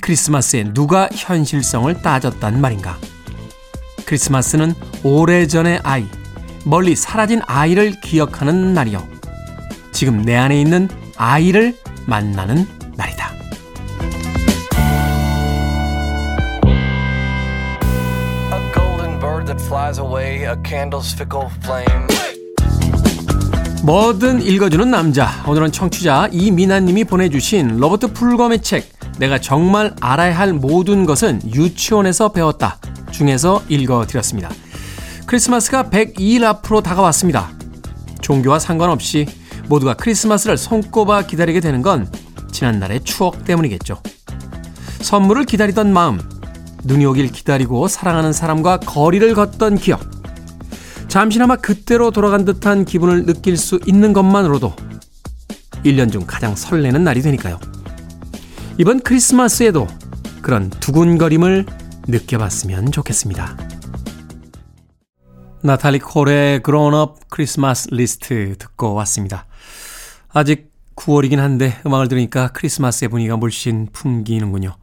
크리스마스에 0.00 0.72
누가 0.72 1.08
현실성을 1.12 2.02
따졌단 2.02 2.60
말인가? 2.60 2.98
크리스마스는 4.04 4.74
오래전의 5.02 5.80
아이, 5.82 6.06
멀리 6.64 6.94
사라진 6.94 7.40
아이를 7.46 8.00
기억하는 8.00 8.74
날이요. 8.74 9.06
지금 9.92 10.22
내 10.22 10.36
안에 10.36 10.60
있는 10.60 10.88
아이를 11.16 11.76
만나는 12.06 12.66
날이다. 12.96 13.30
A 18.52 18.72
golden 18.74 19.18
bird 19.18 19.46
that 19.46 19.62
flies 19.64 20.00
away, 20.00 20.44
a 20.44 20.54
candle's 20.62 21.14
fickle 21.14 21.48
flame. 21.62 22.06
뭐든 23.82 24.42
읽어주는 24.42 24.90
남자. 24.90 25.30
오늘은 25.46 25.72
청취자 25.72 26.28
이미나님이 26.32 27.04
보내주신 27.04 27.78
로버트 27.78 28.12
풀검의 28.12 28.60
책 28.62 28.86
내가 29.18 29.38
정말 29.38 29.94
알아야 30.00 30.38
할 30.38 30.52
모든 30.52 31.06
것은 31.06 31.40
유치원에서 31.54 32.32
배웠다 32.32 32.78
중에서 33.10 33.62
읽어드렸습니다. 33.68 34.50
크리스마스가 35.30 35.84
102일 35.84 36.42
앞으로 36.42 36.80
다가왔습니다. 36.80 37.52
종교와 38.20 38.58
상관없이 38.58 39.28
모두가 39.68 39.94
크리스마스를 39.94 40.56
손꼽아 40.56 41.22
기다리게 41.22 41.60
되는 41.60 41.82
건 41.82 42.10
지난날의 42.50 43.04
추억 43.04 43.44
때문이겠죠. 43.44 44.02
선물을 45.02 45.44
기다리던 45.44 45.92
마음, 45.92 46.20
눈이 46.82 47.06
오길 47.06 47.28
기다리고 47.30 47.86
사랑하는 47.86 48.32
사람과 48.32 48.78
거리를 48.78 49.32
걷던 49.34 49.76
기억, 49.76 50.00
잠시나마 51.06 51.54
그때로 51.54 52.10
돌아간 52.10 52.44
듯한 52.44 52.84
기분을 52.84 53.24
느낄 53.24 53.56
수 53.56 53.78
있는 53.86 54.12
것만으로도 54.12 54.74
1년 55.84 56.10
중 56.10 56.24
가장 56.26 56.56
설레는 56.56 57.04
날이 57.04 57.22
되니까요. 57.22 57.60
이번 58.78 58.98
크리스마스에도 58.98 59.86
그런 60.42 60.70
두근거림을 60.70 61.66
느껴봤으면 62.08 62.90
좋겠습니다. 62.90 63.79
나탈리 65.62 65.98
콜의 65.98 66.62
Grown-Up 66.64 67.20
Christmas 67.28 67.88
List 67.90 68.56
듣고 68.58 68.94
왔습니다. 68.94 69.46
아직 70.30 70.70
9월이긴 70.96 71.36
한데 71.36 71.78
음악을 71.84 72.08
들으니까 72.08 72.48
크리스마스의 72.48 73.10
분위기가 73.10 73.36
물씬 73.36 73.88
풍기는군요. 73.92 74.74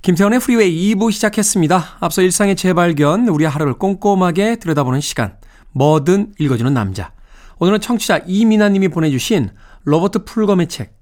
김태훈의 0.00 0.40
프리웨이 0.40 0.94
2부 0.94 1.12
시작했습니다. 1.12 1.98
앞서 2.00 2.22
일상의 2.22 2.56
재발견, 2.56 3.28
우리 3.28 3.44
하루를 3.44 3.74
꼼꼼하게 3.74 4.56
들여다보는 4.56 5.00
시간, 5.02 5.36
뭐든 5.72 6.32
읽어주는 6.38 6.72
남자. 6.72 7.12
오늘은 7.58 7.80
청취자 7.80 8.22
이민아님이 8.26 8.88
보내주신 8.88 9.50
로버트 9.84 10.24
풀검의 10.24 10.68
책, 10.68 10.96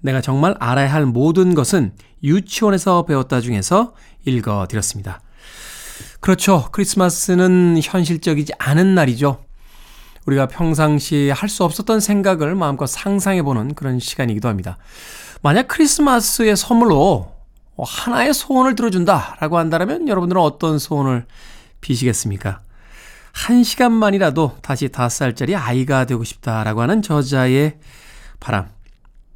내가 0.00 0.20
정말 0.20 0.54
알아야 0.58 0.92
할 0.92 1.06
모든 1.06 1.54
것은 1.54 1.92
유치원에서 2.22 3.06
배웠다 3.06 3.40
중에서 3.40 3.94
읽어드렸습니다. 4.26 5.20
그렇죠. 6.20 6.68
크리스마스는 6.72 7.78
현실적이지 7.82 8.52
않은 8.58 8.94
날이죠. 8.94 9.44
우리가 10.26 10.46
평상시에 10.46 11.30
할수 11.30 11.64
없었던 11.64 12.00
생각을 12.00 12.54
마음껏 12.54 12.86
상상해보는 12.86 13.74
그런 13.74 13.98
시간이기도 13.98 14.48
합니다. 14.48 14.76
만약 15.42 15.68
크리스마스의 15.68 16.56
선물로 16.56 17.32
하나의 17.78 18.34
소원을 18.34 18.74
들어준다라고 18.74 19.56
한다면 19.56 20.08
여러분들은 20.08 20.42
어떤 20.42 20.78
소원을 20.78 21.26
비시겠습니까? 21.80 22.60
한 23.32 23.62
시간만이라도 23.62 24.56
다시 24.62 24.88
다섯 24.88 25.10
살짜리 25.10 25.54
아이가 25.54 26.04
되고 26.04 26.24
싶다라고 26.24 26.82
하는 26.82 27.02
저자의 27.02 27.78
바람. 28.40 28.68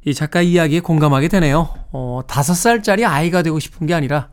이 0.05 0.13
작가 0.13 0.41
이야기에 0.41 0.81
공감하게 0.81 1.29
되네요. 1.29 1.73
어, 1.93 2.21
다섯 2.27 2.53
살짜리 2.53 3.05
아이가 3.05 3.41
되고 3.41 3.59
싶은 3.59 3.87
게 3.87 3.93
아니라 3.93 4.29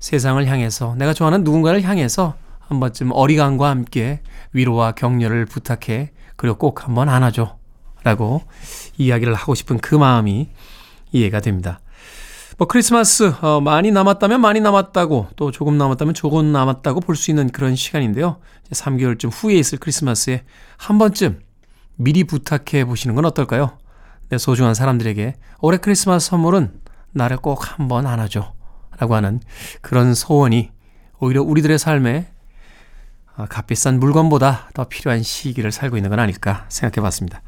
세상을 0.00 0.44
향해서 0.46 0.94
내가 0.96 1.12
좋아하는 1.12 1.44
누군가를 1.44 1.82
향해서 1.82 2.34
한 2.60 2.80
번쯤 2.80 3.10
어리광과 3.12 3.68
함께 3.68 4.20
위로와 4.52 4.92
격려를 4.92 5.46
부탁해 5.46 6.10
그리고 6.36 6.58
꼭 6.58 6.84
한번 6.84 7.08
안아줘 7.08 7.56
라고 8.04 8.42
이야기를 8.96 9.34
하고 9.34 9.54
싶은 9.54 9.78
그 9.78 9.94
마음이 9.94 10.48
이해가 11.12 11.40
됩니다. 11.40 11.80
뭐 12.58 12.66
크리스마스 12.66 13.32
어, 13.40 13.60
많이 13.60 13.90
남았다면 13.90 14.40
많이 14.40 14.60
남았다고 14.60 15.28
또 15.36 15.50
조금 15.50 15.78
남았다면 15.78 16.14
조금 16.14 16.52
남았다고 16.52 17.00
볼 17.00 17.16
수 17.16 17.30
있는 17.30 17.50
그런 17.50 17.74
시간인데요. 17.76 18.38
3개월쯤 18.72 19.30
후에 19.32 19.54
있을 19.54 19.78
크리스마스에 19.78 20.42
한 20.76 20.98
번쯤 20.98 21.40
미리 21.96 22.24
부탁해 22.24 22.84
보시는 22.84 23.14
건 23.14 23.24
어떨까요? 23.24 23.78
내 24.28 24.38
소중한 24.38 24.74
사람들에게 24.74 25.34
올해 25.60 25.78
크리스마스 25.78 26.28
선물은 26.28 26.80
나를 27.12 27.38
꼭 27.38 27.78
한번 27.78 28.06
안아줘 28.06 28.52
라고 28.98 29.14
하는 29.14 29.40
그런 29.80 30.14
소원이 30.14 30.70
오히려 31.20 31.42
우리들의 31.42 31.78
삶에 31.78 32.26
아, 33.36 33.46
값비싼 33.46 34.00
물건보다 34.00 34.70
더 34.74 34.84
필요한 34.84 35.22
시기를 35.22 35.70
살고 35.70 35.96
있는 35.96 36.10
건 36.10 36.18
아닐까 36.18 36.66
생각해 36.68 37.02
봤습니다. 37.02 37.40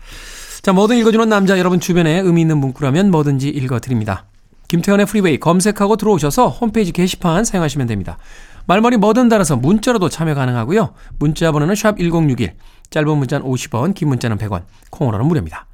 자, 0.63 0.73
뭐든 0.73 0.97
읽어주는 0.99 1.29
남자 1.29 1.59
여러분 1.59 1.81
주변에 1.81 2.21
의미 2.21 2.43
있는 2.43 2.59
문구라면 2.59 3.11
뭐든지 3.11 3.49
읽어드립니다. 3.49 4.27
김태훈의 4.69 5.07
프리웨이 5.07 5.41
검색하고 5.41 5.97
들어오셔서 5.97 6.49
홈페이지 6.49 6.93
게시판 6.93 7.45
사용하시면 7.45 7.89
됩니다. 7.89 8.19
말머리 8.67 8.99
뭐든 8.99 9.29
달아서 9.29 9.57
문자로도 9.57 10.11
참여 10.11 10.35
가능하고요. 10.35 10.95
문자 11.19 11.51
번호는 11.51 11.75
샵 11.75 11.99
1061, 11.99 12.55
짧은 12.91 13.19
문자는 13.19 13.45
50원, 13.45 13.95
긴 13.95 14.09
문자는 14.11 14.39
100원, 14.39 14.63
콩으로는 14.91 15.27
무료입니다. 15.27 15.67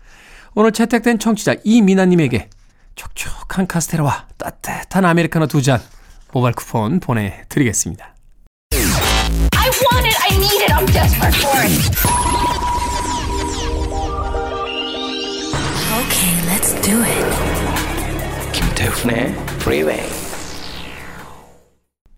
오늘 0.55 0.73
채택된 0.73 1.19
청취자 1.19 1.57
이미나님에게 1.63 2.49
촉촉한 2.97 3.67
카스테라와 3.69 4.27
따뜻한 4.39 5.05
아메리카노 5.05 5.47
두 5.47 5.63
잔 5.63 5.81
모바일 6.33 6.55
쿠폰 6.55 6.99
보내드리겠습니다. 7.01 8.15
I 8.73 9.71
want 9.71 10.07
it. 10.07 10.17
I 10.23 10.37
need 10.37 10.63
it. 10.63 10.73
I'm 10.73 10.87
desperate 10.93 11.37
for 11.37 11.61
it. 11.63 12.87
Okay, 15.97 16.35
let's 16.47 16.75
do 16.83 17.03
it. 17.03 18.53
김태훈의 18.53 19.33
Freeway. 19.61 20.03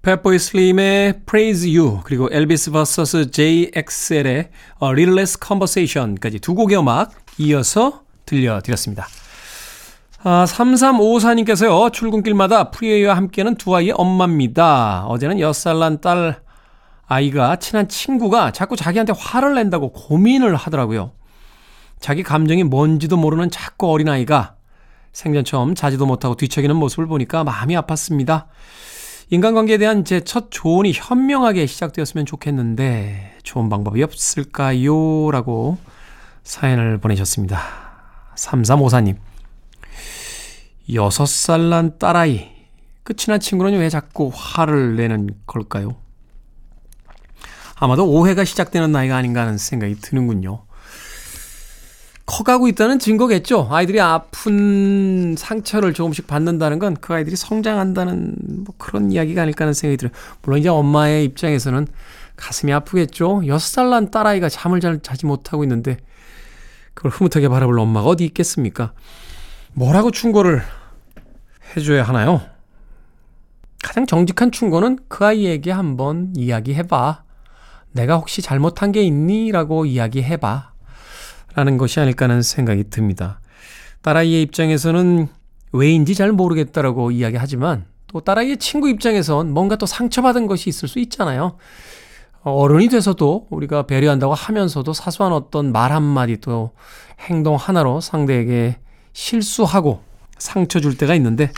펫보이 0.02 0.38
슬림의 0.38 1.20
Praise 1.26 1.76
You 1.76 2.00
그리고 2.04 2.28
엘비스 2.32 2.70
vs 2.70 3.30
JXL의 3.30 4.36
A 4.36 4.50
Little 4.82 5.12
Less 5.18 5.38
Conversation까지 5.44 6.38
두 6.40 6.54
곡의 6.54 6.78
음악 6.78 7.12
이어서 7.38 8.02
들려드렸습니다. 8.24 9.06
아, 10.24 10.44
3354님께서요, 10.46 11.92
출근길마다 11.92 12.70
프리웨이와 12.70 13.16
함께하는 13.16 13.54
두 13.56 13.74
아이의 13.76 13.92
엄마입니다. 13.96 15.04
어제는 15.06 15.36
6살 15.36 15.78
난 15.78 16.00
딸 16.00 16.40
아이가 17.06 17.56
친한 17.56 17.88
친구가 17.88 18.52
자꾸 18.52 18.76
자기한테 18.76 19.14
화를 19.16 19.54
낸다고 19.54 19.92
고민을 19.92 20.56
하더라고요. 20.56 21.12
자기 22.00 22.22
감정이 22.22 22.64
뭔지도 22.64 23.16
모르는 23.16 23.50
자꾸 23.50 23.90
어린아이가 23.90 24.56
생전 25.12 25.44
처음 25.44 25.74
자지도 25.74 26.04
못하고 26.04 26.34
뒤척이는 26.34 26.76
모습을 26.76 27.06
보니까 27.06 27.44
마음이 27.44 27.74
아팠습니다. 27.76 28.44
인간관계에 29.30 29.78
대한 29.78 30.04
제 30.04 30.20
첫 30.20 30.48
조언이 30.50 30.92
현명하게 30.94 31.66
시작되었으면 31.66 32.26
좋겠는데 32.26 33.38
좋은 33.42 33.68
방법이 33.70 34.02
없을까요? 34.02 35.30
라고 35.30 35.78
사연을 36.44 36.98
보내셨습니다. 36.98 37.60
3354님. 38.36 39.16
6살 40.90 41.68
난 41.68 41.98
딸아이. 41.98 42.48
그 43.02 43.14
친한 43.14 43.40
친구는 43.40 43.78
왜 43.78 43.88
자꾸 43.88 44.30
화를 44.34 44.96
내는 44.96 45.30
걸까요? 45.46 45.96
아마도 47.76 48.06
오해가 48.10 48.44
시작되는 48.44 48.90
나이가 48.90 49.16
아닌가 49.16 49.42
하는 49.42 49.56
생각이 49.56 49.96
드는군요. 50.00 50.62
커가고 52.26 52.68
있다는 52.68 52.98
증거겠죠. 52.98 53.68
아이들이 53.70 54.00
아픈 54.02 55.34
상처를 55.38 55.94
조금씩 55.94 56.26
받는다는 56.26 56.78
건 56.78 56.94
그 57.00 57.14
아이들이 57.14 57.36
성장한다는 57.36 58.34
뭐 58.64 58.74
그런 58.76 59.10
이야기가 59.10 59.42
아닐까 59.42 59.64
하는 59.64 59.72
생각이 59.72 59.96
들어요. 59.96 60.12
물론 60.42 60.60
이제 60.60 60.68
엄마의 60.68 61.24
입장에서는 61.24 61.86
가슴이 62.36 62.72
아프겠죠. 62.72 63.40
6살 63.40 63.88
난 63.88 64.10
딸아이가 64.10 64.50
잠을 64.50 64.80
잘 64.80 65.00
자지 65.00 65.24
못하고 65.24 65.64
있는데 65.64 65.96
그걸 66.92 67.10
흐뭇하게 67.12 67.48
바라볼 67.48 67.78
엄마가 67.78 68.08
어디 68.08 68.24
있겠습니까? 68.26 68.92
뭐라고 69.72 70.10
충고를 70.10 70.62
해줘야 71.76 72.02
하나요? 72.02 72.40
가장 73.82 74.06
정직한 74.06 74.50
충고는 74.50 74.98
그 75.08 75.24
아이에게 75.24 75.70
한번 75.70 76.32
이야기해봐. 76.36 77.22
내가 77.92 78.16
혹시 78.16 78.42
잘못한 78.42 78.92
게 78.92 79.02
있니? 79.02 79.52
라고 79.52 79.84
이야기해봐. 79.84 80.72
라는 81.54 81.78
것이 81.78 82.00
아닐까 82.00 82.24
하는 82.24 82.42
생각이 82.42 82.84
듭니다. 82.90 83.40
딸아이의 84.02 84.42
입장에서는 84.42 85.28
왜인지 85.72 86.14
잘 86.14 86.32
모르겠다라고 86.32 87.10
이야기하지만 87.10 87.86
또 88.06 88.20
딸아이의 88.20 88.58
친구 88.58 88.88
입장에선 88.88 89.52
뭔가 89.52 89.76
또 89.76 89.86
상처받은 89.86 90.46
것이 90.46 90.70
있을 90.70 90.88
수 90.88 90.98
있잖아요. 91.00 91.56
어른이 92.42 92.88
돼서도 92.88 93.48
우리가 93.50 93.82
배려한다고 93.82 94.34
하면서도 94.34 94.92
사소한 94.92 95.32
어떤 95.32 95.72
말 95.72 95.92
한마디 95.92 96.38
또 96.38 96.72
행동 97.20 97.56
하나로 97.56 98.00
상대에게 98.00 98.78
실수하고 99.12 100.07
상처 100.38 100.80
줄 100.80 100.96
때가 100.96 101.14
있는데 101.16 101.50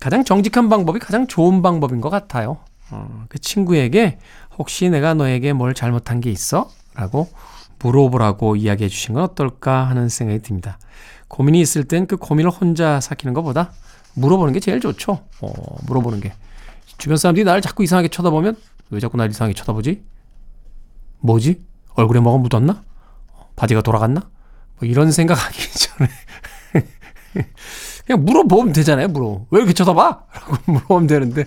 가장 0.00 0.24
정직한 0.24 0.68
방법이 0.68 0.98
가장 0.98 1.26
좋은 1.26 1.62
방법인 1.62 2.00
것 2.00 2.10
같아요. 2.10 2.58
어, 2.90 3.24
그 3.28 3.38
친구에게 3.38 4.18
혹시 4.58 4.90
내가 4.90 5.14
너에게 5.14 5.52
뭘 5.52 5.74
잘못한 5.74 6.20
게 6.20 6.30
있어? 6.30 6.70
라고 6.94 7.28
물어보라고 7.78 8.56
이야기해 8.56 8.88
주신 8.88 9.14
건 9.14 9.24
어떨까 9.24 9.88
하는 9.88 10.08
생각이 10.08 10.40
듭니다. 10.42 10.78
고민이 11.28 11.60
있을 11.60 11.84
땐 11.84 12.06
그 12.06 12.16
고민을 12.16 12.50
혼자 12.50 13.00
삭히는 13.00 13.32
것보다 13.32 13.72
물어보는 14.14 14.52
게 14.52 14.60
제일 14.60 14.80
좋죠. 14.80 15.24
어, 15.40 15.52
물어보는 15.86 16.20
게. 16.20 16.32
주변 16.98 17.16
사람들이 17.16 17.44
나를 17.44 17.62
자꾸 17.62 17.82
이상하게 17.82 18.08
쳐다보면 18.08 18.56
왜 18.90 19.00
자꾸 19.00 19.16
나를 19.16 19.30
이상하게 19.30 19.54
쳐다보지? 19.54 20.02
뭐지? 21.20 21.64
얼굴에 21.94 22.20
뭐가 22.20 22.38
묻었나? 22.38 22.82
바지가 23.56 23.82
돌아갔나? 23.82 24.20
뭐 24.78 24.88
이런 24.88 25.10
생각하기 25.12 25.58
전에 25.78 26.10
그냥 28.06 28.24
물어보면 28.24 28.72
되잖아요. 28.72 29.08
물어. 29.08 29.46
왜 29.50 29.58
이렇게 29.58 29.72
쳐다봐? 29.72 30.02
라고 30.34 30.56
물어보면 30.66 31.06
되는데 31.06 31.44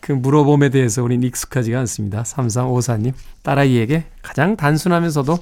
그 0.00 0.12
물어봄에 0.12 0.68
대해서 0.70 1.02
우린 1.02 1.22
익숙하지가 1.22 1.78
않습니다. 1.80 2.22
3354님 2.22 3.12
딸아이에게 3.42 4.04
가장 4.22 4.56
단순하면서도 4.56 5.38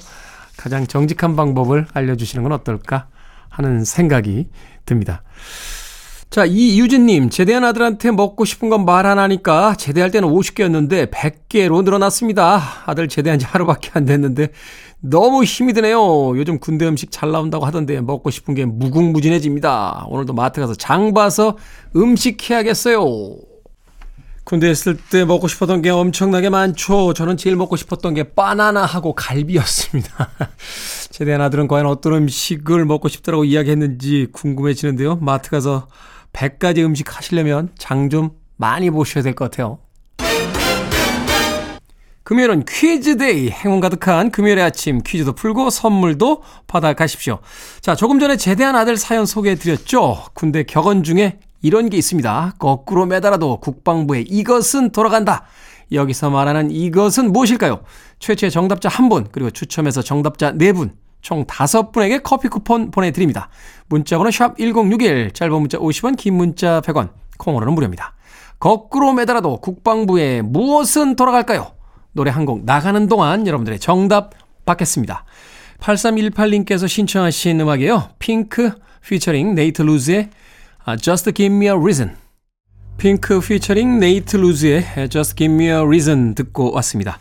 가장 0.57 0.87
정직한 0.87 1.37
방법을 1.37 1.87
알려주시는 1.93 2.43
건 2.43 2.53
어떨까 2.53 3.09
하는 3.51 3.85
생각이 3.85 4.49
듭니다. 4.87 5.23
자, 6.31 6.45
이유진님, 6.45 7.31
제대한 7.31 7.65
아들한테 7.65 8.11
먹고 8.11 8.45
싶은 8.45 8.69
건 8.69 8.85
말 8.85 9.07
안 9.07 9.19
하니까 9.19 9.75
제대할 9.77 10.11
때는 10.11 10.29
50개였는데 10.29 11.11
100개로 11.11 11.83
늘어났습니다. 11.85 12.61
아들 12.87 13.09
제대한 13.09 13.39
지 13.39 13.47
하루밖에 13.47 13.91
안 13.95 14.05
됐는데 14.05 14.49
너무 15.09 15.45
힘이 15.45 15.73
드네요. 15.73 16.37
요즘 16.39 16.59
군대 16.59 16.87
음식 16.87 17.11
잘 17.11 17.31
나온다고 17.31 17.65
하던데 17.67 18.01
먹고 18.01 18.31
싶은 18.31 18.55
게 18.55 18.65
무궁무진해집니다. 18.65 20.07
오늘도 20.09 20.33
마트 20.33 20.61
가서 20.61 20.75
장 20.75 21.13
봐서 21.15 21.57
음식 21.95 22.51
해야겠어요. 22.51 23.05
군대 24.45 24.71
있을 24.71 24.97
때 24.97 25.25
먹고 25.25 25.49
싶었던 25.49 25.83
게 25.83 25.91
엄청나게 25.91 26.51
많죠. 26.51 27.15
저는 27.15 27.37
제일 27.37 27.57
먹고 27.57 27.75
싶었던 27.77 28.15
게 28.15 28.23
바나나하고 28.35 29.15
갈비였습니다. 29.15 30.31
제대한 31.11 31.41
아들은 31.41 31.67
과연 31.67 31.87
어떤 31.87 32.15
음식을 32.15 32.85
먹고 32.85 33.09
싶다고 33.09 33.45
이야기했는지 33.45 34.29
궁금해지는데요. 34.33 35.17
마트 35.17 35.51
가서 35.51 35.89
100가지 36.33 36.85
음식 36.85 37.17
하시려면 37.17 37.71
장 37.79 38.09
좀 38.09 38.31
많이 38.57 38.91
보셔야 38.91 39.23
될 39.25 39.35
것 39.35 39.51
같아요. 39.51 39.79
금요일은 42.27 42.65
퀴즈데이 42.65 43.51
행운 43.51 43.79
가득한 43.79 44.33
금요일의 44.33 44.65
아침 44.65 45.01
퀴즈도 45.01 45.35
풀고 45.35 45.71
선물도 45.71 46.43
받아가십시오. 46.67 47.39
자 47.81 47.95
조금 47.95 48.19
전에 48.19 48.37
제대한 48.37 48.75
아들 48.75 48.97
사연 48.97 49.27
소개해드렸죠. 49.27 50.25
군대 50.35 50.65
격언 50.65 51.05
중에 51.05 51.39
이런 51.63 51.89
게 51.89 51.97
있습니다. 51.97 52.55
거꾸로 52.59 53.07
매달아도 53.07 53.61
국방부에 53.61 54.25
이것은 54.27 54.91
돌아간다. 54.91 55.45
여기서 55.93 56.31
말하는 56.31 56.73
이것은 56.73 57.33
무엇일까요? 57.33 57.83
최초의 58.19 58.51
정답자 58.51 58.89
한 58.89 59.09
분, 59.09 59.29
그리고 59.31 59.53
추첨해서 59.53 60.03
정답자 60.03 60.51
네 60.51 60.73
분, 60.73 60.97
총 61.21 61.47
다섯 61.47 61.93
분에게 61.93 62.23
커피 62.23 62.49
쿠폰 62.49 62.91
보내드립니다. 62.91 63.51
문자번호 63.89 64.33
샵 64.33 64.59
1061, 64.59 65.31
짧은 65.31 65.61
문자 65.61 65.79
50원, 65.79 66.17
긴 66.17 66.35
문자 66.35 66.81
100원, 66.81 67.11
콩으로는 67.39 67.73
무료입니다. 67.73 68.17
거꾸로 68.59 69.13
매달아도 69.13 69.59
국방부에 69.59 70.43
무엇은 70.43 71.15
돌아갈까요? 71.15 71.76
노래 72.17 72.31
한 72.31 72.47
곡 72.47 72.65
나가는 72.65 73.07
동안 73.09 73.47
여러분들의 73.47 73.79
정답 73.79 74.33
받겠습니다. 74.65 75.25
8318님께서 75.81 76.89
신청하신 76.89 77.61
음악이에요. 77.61 78.09
핑크 78.19 78.71
피처링 79.07 79.55
네이트 79.55 79.83
루스의 79.83 80.31
Just 81.01 81.33
Give 81.33 81.55
Me 81.55 81.67
a 81.67 81.73
Reason. 81.73 82.17
핑크 82.97 83.39
피처링 83.41 83.99
네이트 84.01 84.37
루스의 84.37 84.85
Just 85.11 85.37
Give 85.37 85.55
Me 85.55 85.67
a 85.67 85.73
Reason 85.75 86.35
듣고 86.35 86.73
왔습니다. 86.73 87.19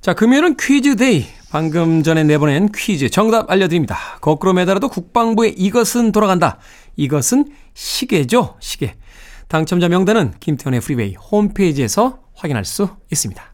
자, 0.00 0.12
금요일은 0.12 0.56
퀴즈 0.58 0.96
데이. 0.96 1.24
방금 1.50 2.02
전에 2.02 2.24
내보낸 2.24 2.68
퀴즈 2.74 3.08
정답 3.08 3.50
알려드립니다. 3.50 3.96
거꾸로 4.20 4.52
매달아도 4.52 4.88
국방부에 4.88 5.54
이것은 5.56 6.12
돌아간다. 6.12 6.58
이것은 6.96 7.46
시계죠, 7.72 8.56
시계. 8.60 8.96
당첨자 9.48 9.88
명단은 9.88 10.34
김태현의 10.40 10.80
프리웨이 10.80 11.14
홈페이지에서 11.14 12.18
확인할 12.34 12.64
수 12.64 12.88
있습니다. 13.10 13.53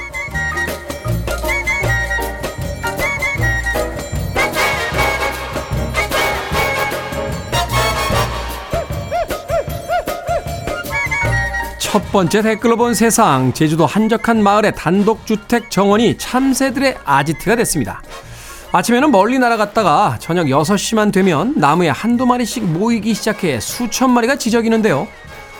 첫 11.91 12.09
번째 12.13 12.41
댓글로 12.41 12.77
본 12.77 12.93
세상. 12.93 13.51
제주도 13.51 13.85
한적한 13.85 14.41
마을의 14.41 14.75
단독주택 14.77 15.69
정원이 15.69 16.17
참새들의 16.17 16.99
아지트가 17.03 17.57
됐습니다. 17.57 18.01
아침에는 18.71 19.11
멀리 19.11 19.37
날아갔다가 19.37 20.15
저녁 20.17 20.45
6시만 20.45 21.11
되면 21.11 21.53
나무에 21.57 21.89
한두 21.89 22.25
마리씩 22.25 22.63
모이기 22.63 23.13
시작해 23.13 23.59
수천 23.59 24.09
마리가 24.11 24.37
지저귀는데요. 24.37 25.05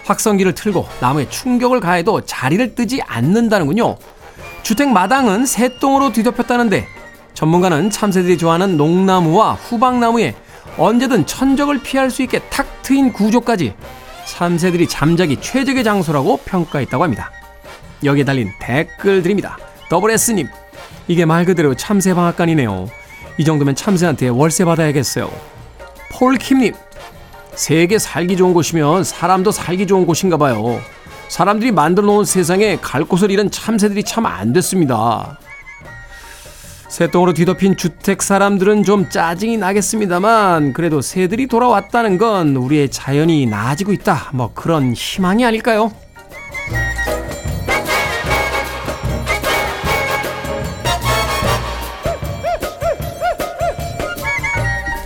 확성기를 0.06 0.56
틀고 0.56 0.88
나무에 1.02 1.28
충격을 1.28 1.82
가해도 1.82 2.22
자리를 2.22 2.76
뜨지 2.76 3.02
않는다는군요. 3.02 3.98
주택 4.64 4.88
마당은 4.88 5.46
새똥으로 5.46 6.14
뒤덮였다는데 6.14 6.88
전문가는 7.34 7.90
참새들이 7.90 8.38
좋아하는 8.38 8.78
농나무와 8.78 9.56
후방나무에 9.56 10.36
언제든 10.78 11.26
천적을 11.26 11.82
피할 11.84 12.10
수 12.10 12.22
있게 12.22 12.40
탁 12.50 12.82
트인 12.84 13.12
구조까지 13.12 13.74
참새들이 14.36 14.88
잠자기 14.88 15.36
최적의 15.42 15.84
장소라고 15.84 16.38
평가했다고 16.46 17.04
합니다. 17.04 17.32
여기에 18.04 18.24
달린 18.24 18.50
댓글들입니다. 18.62 19.58
더블 19.90 20.12
S님, 20.12 20.48
이게 21.10 21.26
말 21.26 21.44
그대로 21.44 21.76
참새 21.76 22.14
방앗간이네요. 22.14 22.88
이 23.38 23.44
정도면 23.44 23.76
참새한테 23.76 24.30
월세 24.30 24.64
받아야겠어요. 24.64 25.30
폴킴님, 26.14 26.74
세계 27.56 28.00
살기 28.00 28.38
좋은 28.38 28.54
곳이면 28.54 29.04
사람도 29.04 29.52
살기 29.52 29.86
좋은 29.86 30.06
곳인가 30.06 30.38
봐요. 30.38 30.80
사람들이 31.28 31.72
만들어 31.72 32.06
놓은 32.08 32.24
세상에 32.24 32.78
갈 32.78 33.04
곳을 33.04 33.32
잃은 33.32 33.52
참새들이 33.52 34.04
참 34.04 34.26
안 34.26 34.54
됐습니다. 34.54 35.38
새똥으로 36.92 37.32
뒤덮인 37.32 37.78
주택 37.78 38.22
사람들은 38.22 38.84
좀 38.84 39.10
짜증이 39.10 39.56
나겠습니다만 39.56 40.74
그래도 40.74 41.00
새들이 41.00 41.48
돌아왔다는 41.48 42.18
건 42.18 42.58
우리의 42.58 42.92
자연이 42.92 43.46
나아지고 43.46 43.94
있다. 43.94 44.32
뭐 44.34 44.52
그런 44.54 44.92
희망이 44.92 45.46
아닐까요? 45.46 45.94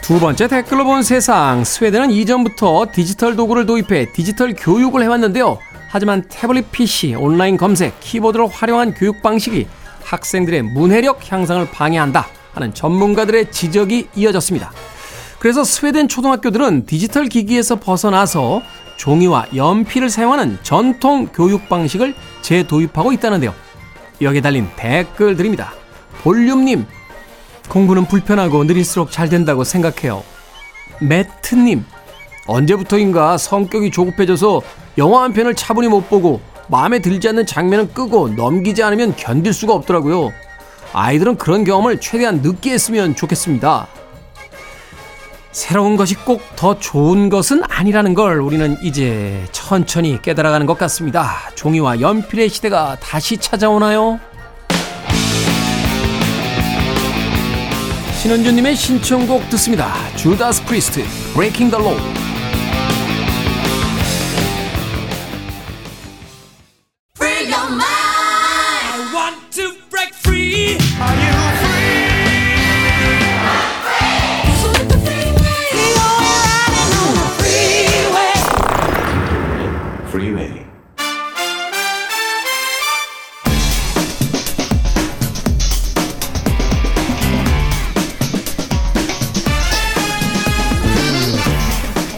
두 0.02 0.20
번째 0.20 0.48
댓글로 0.48 0.86
본 0.86 1.04
세상. 1.04 1.64
스웨덴은 1.64 2.10
이전부터 2.10 2.88
디지털 2.94 3.36
도구를 3.36 3.68
도입해 3.68 4.12
디지털 4.12 4.56
교육을 4.58 5.04
해왔는데요. 5.04 5.60
하지만 5.90 6.24
태블릿 6.30 6.72
PC, 6.72 7.14
온라인 7.14 7.58
검색, 7.58 8.00
키보드를 8.00 8.48
활용한 8.48 8.96
교육 8.96 9.22
방식이 9.22 9.68
학생들의 10.06 10.62
문해력 10.62 11.32
향상을 11.32 11.70
방해한다 11.72 12.28
하는 12.54 12.74
전문가들의 12.74 13.52
지적이 13.52 14.08
이어졌습니다. 14.16 14.72
그래서 15.40 15.64
스웨덴 15.64 16.08
초등학교들은 16.08 16.86
디지털 16.86 17.26
기기에서 17.26 17.80
벗어나서 17.80 18.62
종이와 18.98 19.48
연필을 19.56 20.10
사용하는 20.10 20.60
전통 20.64 21.28
교육 21.28 21.68
방식을 21.68 22.16
재도입하고 22.42 23.12
있다는데요. 23.12 23.54
여기에 24.22 24.42
달린 24.42 24.70
댓글들입니다. 24.76 25.74
볼륨님, 26.22 26.86
공부는 27.70 28.06
불편하고 28.06 28.64
느릴수록 28.64 29.12
잘 29.12 29.28
된다고 29.28 29.64
생각해요. 29.64 30.24
매트님, 31.02 31.84
언제부터인가 32.48 33.38
성격이 33.38 33.92
조급해져서 33.92 34.62
영화 34.98 35.24
한 35.24 35.34
편을 35.34 35.56
차분히 35.56 35.90
못 35.90 36.10
보고 36.10 36.40
마음에 36.68 37.00
들지 37.00 37.30
않는 37.30 37.46
장면은 37.46 37.94
끄고 37.94 38.30
넘기지 38.30 38.84
않으면 38.84 39.16
견딜 39.16 39.54
수가 39.54 39.74
없더라고요. 39.74 40.32
아이들은 40.94 41.38
그런 41.38 41.64
경험을 41.64 42.00
최대한 42.00 42.42
늦게 42.42 42.72
했으면 42.72 43.16
좋겠습니다. 43.16 43.88
새로운 45.52 45.96
것이 45.96 46.16
꼭 46.16 46.42
더 46.56 46.80
좋은 46.80 47.30
것은 47.30 47.62
아니라는 47.68 48.14
걸 48.14 48.40
우리는 48.40 48.78
이제 48.82 49.46
천천히 49.52 50.22
깨달아가는 50.22 50.66
것 50.66 50.78
같습니다. 50.78 51.36
종이와 51.56 52.00
연필의 52.00 52.50
시대가 52.50 52.98
다시 53.00 53.38
찾아오나요? 53.38 54.20
신은주님의 58.22 58.76
신청곡 58.76 59.50
듣습니다. 59.52 59.94
주다스 60.16 60.64
프리스트, 60.66 61.04
Breaking 61.36 61.70
the 61.70 61.86
Law. 61.86 62.25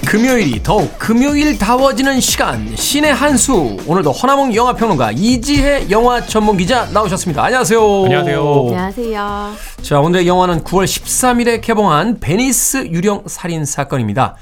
금요일이 0.08 0.64
더욱 0.64 0.98
금요일다워지는 1.00 2.22
시간. 2.22 2.74
씨네한수. 2.78 3.76
오늘도 3.86 4.14
허남웅 4.14 4.56
영화평론가 4.56 5.12
이지혜 5.12 5.90
영화 5.90 6.26
전문기자 6.26 6.86
나오셨습니다. 6.94 7.44
안녕하세요. 7.44 8.04
안녕하세요. 8.06 8.68
안녕하세요. 8.70 9.54
자 9.82 10.00
오늘의 10.00 10.26
영화는 10.26 10.64
9월 10.64 10.86
13일에 10.86 11.60
개봉한 11.60 12.22
베니스 12.22 12.88
유령 12.88 13.24
살인 13.28 13.66
사건입니다. 13.66 14.38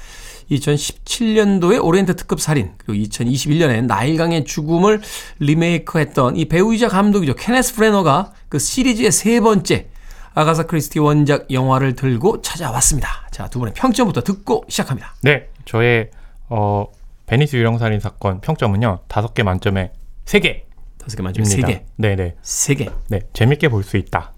2017년도에 0.52 1.84
오리엔트 1.84 2.14
특급 2.14 2.40
살인 2.40 2.70
그리고 2.76 3.04
2021년에 3.04 3.84
나일강의 3.86 4.44
죽음을 4.44 5.00
리메이크했던 5.40 6.36
이 6.36 6.44
배우이자 6.44 6.86
감독이죠. 6.86 7.34
케네스 7.34 7.74
브래너가 7.74 8.30
그 8.48 8.60
시리즈의 8.60 9.10
세 9.10 9.40
번째 9.40 9.88
아가사 10.32 10.64
크리스티 10.64 11.00
원작 11.00 11.50
영화를 11.50 11.96
들고 11.96 12.42
찾아왔습니다. 12.42 13.26
자 13.32 13.48
두 13.48 13.58
분의 13.58 13.74
평점부터 13.74 14.20
듣고 14.22 14.64
시작합니다. 14.68 15.14
네, 15.22 15.48
저의 15.66 16.10
어 16.48 16.86
베니스 17.26 17.56
유령살인 17.56 18.00
사건 18.00 18.40
평점은요 18.40 19.00
다섯 19.08 19.34
개 19.34 19.42
만점에 19.42 19.92
세 20.24 20.40
개. 20.40 20.64
다섯 20.98 21.16
개 21.16 21.22
만점에 21.22 21.44
세 21.44 21.60
개. 21.62 21.84
네 21.96 22.16
네. 22.16 22.36
세 22.42 22.74
개. 22.74 22.88
네, 23.10 23.20
재밌게 23.34 23.68
볼 23.68 23.82
수 23.84 23.96
있다. 23.98 24.32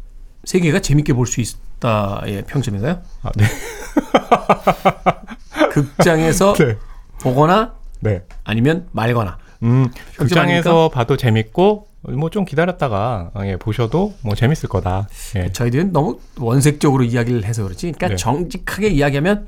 세 0.45 0.59
개가 0.59 0.81
재밌게 0.81 1.12
볼 1.12 1.27
수 1.27 1.41
있다의 1.41 2.45
평점인가요? 2.47 3.01
아, 3.23 3.31
네. 3.37 3.45
극장에서 5.71 6.55
네. 6.59 6.77
보거나 7.21 7.75
네. 8.01 8.23
아니면 8.45 8.88
말거나. 8.93 9.38
음, 9.62 9.88
극장에서 10.17 10.88
봐도 10.88 11.17
재밌고 11.17 11.88
뭐 12.03 12.31
좀 12.31 12.45
기다렸다가 12.45 13.31
어, 13.35 13.43
예, 13.45 13.57
보셔도 13.57 14.14
뭐 14.23 14.35
재밌을 14.35 14.69
거다. 14.69 15.09
예. 15.37 15.53
저희들은 15.53 15.93
너무 15.93 16.19
원색적으로 16.38 17.05
이야기를 17.05 17.45
해서 17.45 17.64
그렇지. 17.64 17.93
그러니까 17.93 18.09
네. 18.09 18.17
정직하게 18.17 18.88
이야기하면 18.88 19.41
뭐 19.41 19.47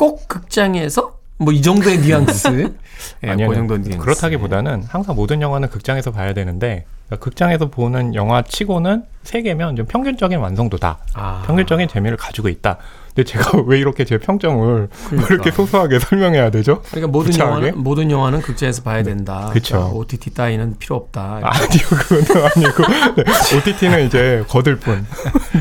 꼭 0.00 0.26
극장에서 0.28 1.18
뭐 1.36 1.52
이 1.52 1.60
정도의 1.60 1.98
뉘앙스. 1.98 2.48
예, 3.24 3.30
아니요, 3.30 3.48
그 3.48 3.54
정도 3.54 3.76
뉘앙스. 3.76 3.98
그렇다기보다는 3.98 4.84
항상 4.88 5.14
모든 5.14 5.42
영화는 5.42 5.68
극장에서 5.68 6.10
봐야 6.10 6.32
되는데 6.32 6.86
그러니까 7.06 7.22
극장에서 7.24 7.68
보는 7.70 8.14
영화 8.14 8.40
치고는 8.42 9.04
세 9.24 9.42
개면 9.42 9.76
좀 9.76 9.84
평균적인 9.86 10.38
완성도다. 10.38 10.98
아. 11.14 11.42
평균적인 11.46 11.88
재미를 11.88 12.16
가지고 12.16 12.48
있다. 12.48 12.78
근데 13.14 13.24
제가 13.24 13.62
왜 13.66 13.78
이렇게 13.78 14.04
제 14.04 14.18
평점을 14.18 14.88
그러니까. 15.08 15.34
이렇게 15.34 15.50
소소하게 15.50 15.98
설명해야 15.98 16.50
되죠? 16.50 16.82
그러니까 16.90 17.08
모든 17.08 17.30
구차하게? 17.32 17.54
영화는 17.68 17.82
모든 17.82 18.10
영화는 18.10 18.40
극장에서 18.42 18.82
봐야 18.82 19.02
된다. 19.02 19.50
그쵸. 19.52 19.74
그러니까 19.76 19.96
OTT 19.98 20.30
따위는 20.34 20.76
필요 20.78 20.96
없다. 20.96 21.40
아니요, 21.42 21.82
그건 21.90 22.42
아니고 22.56 22.84
네, 23.16 23.56
OTT는 23.56 24.06
이제 24.06 24.44
거들 24.48 24.76
뿐. 24.76 25.04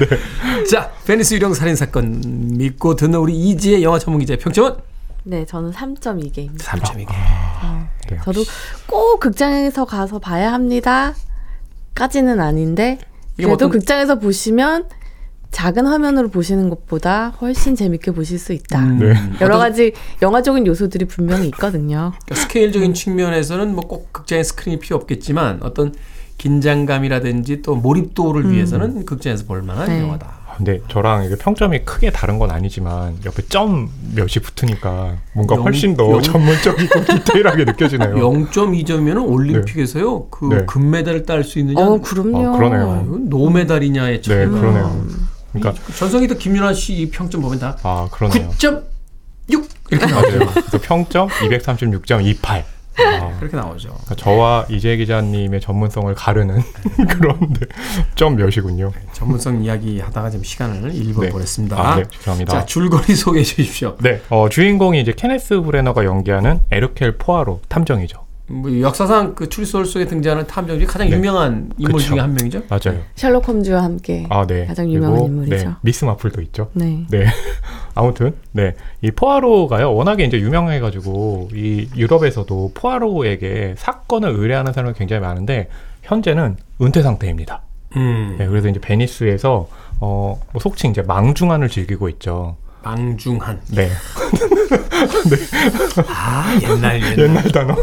자, 0.72 0.92
베니스 1.06 1.34
유령 1.34 1.54
살인 1.54 1.76
사건 1.76 2.22
믿고 2.58 2.96
듣는 2.96 3.18
우리 3.20 3.34
이지혜 3.36 3.84
영화 3.84 3.98
전문 4.00 4.20
기자의 4.20 4.38
평점은 4.38 4.76
네, 5.24 5.46
저는 5.46 5.72
3.2개입니다. 5.72 6.60
3.2개. 6.60 7.08
네, 8.10 8.18
저도 8.24 8.44
꼭 8.88 9.20
극장에서 9.20 9.86
가서 9.86 10.20
봐야 10.20 10.54
합니다. 10.54 11.14
까지는 11.96 12.40
아닌데 12.40 12.98
그래도 13.36 13.54
어떤- 13.54 13.70
극장에서 13.70 14.20
보시면 14.20 14.86
작은 15.52 15.86
화면으로 15.88 16.30
보시는 16.30 16.70
것보다 16.70 17.30
훨씬 17.42 17.76
재밌게 17.76 18.12
보실 18.12 18.38
수 18.40 18.54
있다. 18.54 18.80
음, 18.84 19.00
네. 19.00 19.14
여러 19.42 19.58
가지 19.58 19.94
영화적인 20.22 20.66
요소들이 20.68 21.06
분명히 21.06 21.48
있거든요. 21.48 22.12
그러니까 22.26 22.36
스케일적인 22.36 22.94
측면에서는 22.94 23.74
뭐 23.74 23.90
꼭 23.90 24.14
극장에 24.14 24.44
스크린이 24.44 24.80
필요 24.80 24.98
없겠지만 24.98 25.60
어떤 25.64 25.94
긴장감이라든지 26.38 27.62
또 27.64 27.76
몰입도를 27.76 28.52
위해서는 28.52 29.06
극장에서 29.06 29.46
볼 29.46 29.62
만한 29.64 29.88
네. 29.88 30.02
영화다. 30.02 30.40
근데 30.58 30.82
저랑 30.90 31.24
이게 31.24 31.36
평점이 31.38 31.80
크게 31.86 32.12
다른 32.12 32.38
건 32.38 32.52
아니지만 32.52 33.16
옆에 33.26 33.44
점 33.48 33.90
몇이 34.14 34.34
붙으니까 34.44 35.16
뭔가 35.34 35.56
영- 35.56 35.64
훨씬 35.64 35.96
더 35.96 36.12
영- 36.12 36.22
전문적이고 36.22 37.06
디테일하게 37.26 37.64
느껴지네요. 37.66 38.16
0.2점이면 38.16 39.26
올림픽에서요 39.28 40.28
그 40.30 40.46
네. 40.54 40.66
금메달을 40.66 41.24
딸 41.24 41.44
수 41.46 41.60
있느냐? 41.60 41.82
어, 41.82 42.00
그럼요. 42.02 42.48
아, 42.54 42.58
그러네요. 42.58 43.06
노메달이냐의 43.30 44.22
네, 44.22 44.22
차이. 44.22 44.46
그러네요. 44.48 45.06
그러니까 45.54 45.84
전성기도 45.96 46.36
김윤아 46.38 46.74
씨이 46.74 47.10
평점 47.12 47.42
보면 47.42 47.60
다 47.60 47.78
아 47.84 48.08
그러네요. 48.12 48.50
9.6 48.50 49.68
이렇게 49.92 50.06
나오죠. 50.06 50.38
맞아요. 50.38 50.52
그래서 50.54 50.80
평점 50.82 51.28
236.28. 51.30 52.64
아, 53.02 53.38
그렇게 53.40 53.56
나오죠. 53.56 53.88
그러니까 53.90 54.16
저와 54.16 54.66
이재 54.70 54.98
기자님의 54.98 55.62
전문성을 55.62 56.14
가르는 56.16 56.62
그런데 57.10 57.66
점 58.16 58.36
몇이군요. 58.36 58.92
전문성 59.14 59.64
이야기 59.64 60.00
하다가 60.02 60.30
좀 60.32 60.44
시간을 60.44 60.94
일부 60.94 61.22
네. 61.22 61.30
보냈습니다. 61.30 61.78
아, 61.80 61.96
네, 61.96 62.04
죄송합니다. 62.12 62.52
자, 62.60 62.66
줄거리 62.66 63.16
소개해 63.16 63.44
주십시오. 63.46 63.96
네, 64.02 64.22
어, 64.30 64.50
주인공이 64.50 65.00
이제 65.00 65.14
케네스 65.16 65.62
브레너가 65.62 66.04
연기하는 66.04 66.60
에르켈 66.72 67.18
포아로 67.18 67.62
탐정이죠. 67.70 68.26
뭐 68.50 68.82
역사상 68.82 69.36
그 69.36 69.48
추리소설 69.48 69.86
속에 69.86 70.06
등장하는 70.06 70.48
탐정 70.48 70.78
중에 70.78 70.88
가장 70.88 71.10
네. 71.10 71.16
유명한 71.16 71.72
인물 71.78 71.94
그쵸. 71.94 72.08
중에 72.10 72.20
한 72.20 72.34
명이죠. 72.34 72.64
맞아요. 72.68 73.02
셜록 73.16 73.48
홈즈와 73.48 73.84
함께 73.84 74.26
아, 74.30 74.46
네. 74.46 74.66
가장 74.66 74.90
유명한 74.90 75.20
그리고, 75.20 75.28
인물이죠. 75.28 75.70
네, 75.70 75.76
미스 75.82 76.06
마플도 76.06 76.42
있죠. 76.42 76.70
네. 76.74 77.06
네. 77.10 77.26
아무튼, 77.96 78.34
네. 78.52 78.76
이 79.02 79.12
포아로가요, 79.12 79.94
워낙에 79.94 80.24
이제 80.26 80.40
유명해 80.40 80.80
가지고, 80.80 81.50
이 81.54 81.90
유럽에서도 81.96 82.72
포아로에게 82.74 83.76
사건을 83.78 84.30
의뢰하는 84.30 84.74
사람이 84.74 84.96
굉장히 84.96 85.22
많은데, 85.22 85.70
현재는 86.04 86.58
은퇴 86.82 87.02
상태입니다. 87.02 87.62
음. 87.98 88.36
네, 88.40 88.48
그래서 88.48 88.70
이제 88.70 88.80
베니스에서, 88.80 89.70
어, 90.00 90.42
뭐 90.52 90.60
속칭 90.60 90.92
이제 90.92 91.02
망중한을 91.02 91.70
즐기고 91.70 92.10
있죠. 92.10 92.58
망중한. 92.84 93.62
네. 93.72 93.89
아, 96.08 96.58
옛날 96.62 97.02
옛날. 97.02 97.18
옛날 97.18 97.44
단어. 97.52 97.76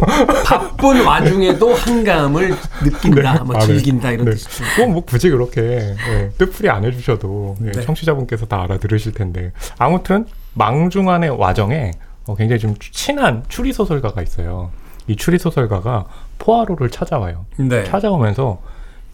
바쁜 0.45 1.05
와중에도 1.05 1.75
한감을 1.75 2.55
느낀다, 2.83 3.35
네. 3.35 3.41
뭐 3.41 3.57
아, 3.57 3.59
네. 3.61 3.67
즐긴다 3.67 4.13
이런 4.13 4.25
네. 4.27 4.31
뜻이죠. 4.33 4.65
꼭뭐 4.77 5.05
굳이 5.05 5.31
그렇게 5.31 5.61
네, 5.61 6.31
뜻풀이 6.39 6.71
안 6.71 6.85
해주셔도 6.85 7.57
네, 7.61 7.73
네. 7.73 7.83
청취자분께서 7.83 8.47
다 8.47 8.63
알아들으실 8.63 9.13
텐데 9.13 9.53
아무튼 9.79 10.27
망중한의 10.55 11.31
와정에 11.31 11.93
어, 12.27 12.35
굉장히 12.35 12.61
좀 12.61 12.75
친한 12.79 13.45
추리 13.49 13.73
소설가가 13.73 14.23
있어요. 14.23 14.71
이 15.07 15.17
추리 15.17 15.39
소설가가 15.39 16.07
포아로를 16.39 16.91
찾아와요. 16.91 17.47
네. 17.57 17.85
찾아오면서 17.85 18.61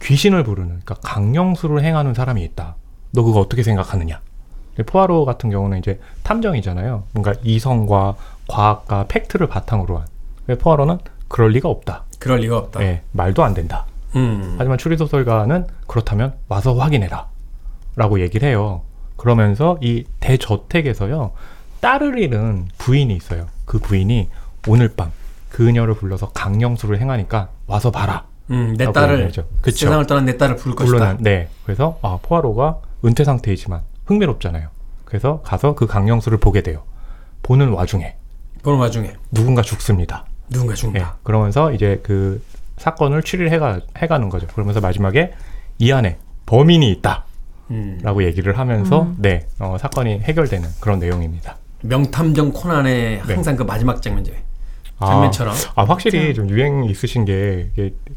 귀신을 0.02 0.42
부르는 0.44 0.80
그러니까 0.84 0.94
강령수를 1.02 1.84
행하는 1.84 2.14
사람이 2.14 2.42
있다. 2.42 2.76
너 3.12 3.22
그거 3.22 3.40
어떻게 3.40 3.62
생각하느냐? 3.62 4.20
근데 4.82 4.90
포아로 4.90 5.24
같은 5.24 5.50
경우는 5.50 5.78
이제 5.78 6.00
탐정이잖아요. 6.24 7.04
뭔가 7.12 7.34
이성과 7.42 8.16
과학과 8.48 9.04
팩트를 9.08 9.46
바탕으로 9.46 9.98
한. 9.98 10.06
근데 10.44 10.60
포아로는 10.60 10.98
그럴 11.28 11.50
리가 11.50 11.68
없다. 11.68 12.04
그럴 12.18 12.40
리가 12.40 12.58
없다. 12.58 12.82
예, 12.82 13.02
말도 13.12 13.44
안 13.44 13.54
된다. 13.54 13.86
음. 14.16 14.56
하지만 14.58 14.78
추리소설가는 14.78 15.66
그렇다면 15.86 16.34
와서 16.48 16.74
확인해라. 16.74 17.28
라고 17.94 18.20
얘기를 18.20 18.48
해요. 18.48 18.82
그러면서 19.16 19.78
이 19.80 20.04
대저택에서요, 20.20 21.32
딸을 21.80 22.18
잃은 22.18 22.68
부인이 22.78 23.14
있어요. 23.14 23.46
그 23.64 23.78
부인이 23.78 24.28
오늘 24.66 24.88
밤 24.88 25.12
그녀를 25.50 25.94
불러서 25.94 26.30
강령수를 26.30 27.00
행하니까 27.00 27.48
와서 27.66 27.90
봐라. 27.90 28.24
음, 28.50 28.74
내 28.76 28.90
딸을. 28.90 29.30
그쵸. 29.60 29.86
세상을 29.86 30.06
떠난 30.06 30.24
내 30.24 30.36
딸을 30.36 30.56
부를 30.56 30.74
것이다. 30.74 30.96
물론, 30.96 31.16
네. 31.20 31.48
그래서, 31.64 31.98
아, 32.02 32.18
포아로가 32.20 32.78
은퇴 33.04 33.24
상태이지만 33.24 33.82
흥미롭잖아요. 34.12 34.68
그래서 35.04 35.40
가서 35.42 35.74
그 35.74 35.86
강령수를 35.86 36.38
보게 36.38 36.62
돼요. 36.62 36.82
보는 37.42 37.70
와중에 37.70 38.14
그런 38.62 38.78
와중에 38.78 39.14
누군가 39.32 39.62
죽습니다. 39.62 40.26
누군가 40.50 40.72
예. 40.72 40.76
죽는다. 40.76 41.16
그러면서 41.22 41.72
이제 41.72 42.00
그 42.02 42.42
사건을 42.78 43.22
추리를 43.22 43.50
해가, 43.50 43.80
해가는 43.96 44.28
거죠. 44.28 44.46
그러면서 44.48 44.80
마지막에 44.80 45.32
이 45.78 45.92
안에 45.92 46.18
범인이 46.46 46.90
있다. 46.92 47.24
음. 47.70 47.98
라고 48.02 48.22
얘기를 48.24 48.58
하면서 48.58 49.08
네 49.16 49.46
어, 49.58 49.76
사건이 49.78 50.20
해결되는 50.20 50.68
그런 50.80 50.98
내용입니다. 50.98 51.56
명탐정 51.82 52.52
코난의 52.52 53.20
항상 53.20 53.56
그 53.56 53.62
마지막 53.64 54.00
장면제 54.02 54.36
장면처럼. 55.00 55.54
아, 55.74 55.82
아, 55.82 55.84
확실히 55.84 56.32
좀 56.34 56.48
유행 56.50 56.84
있으신 56.84 57.24
게 57.24 57.70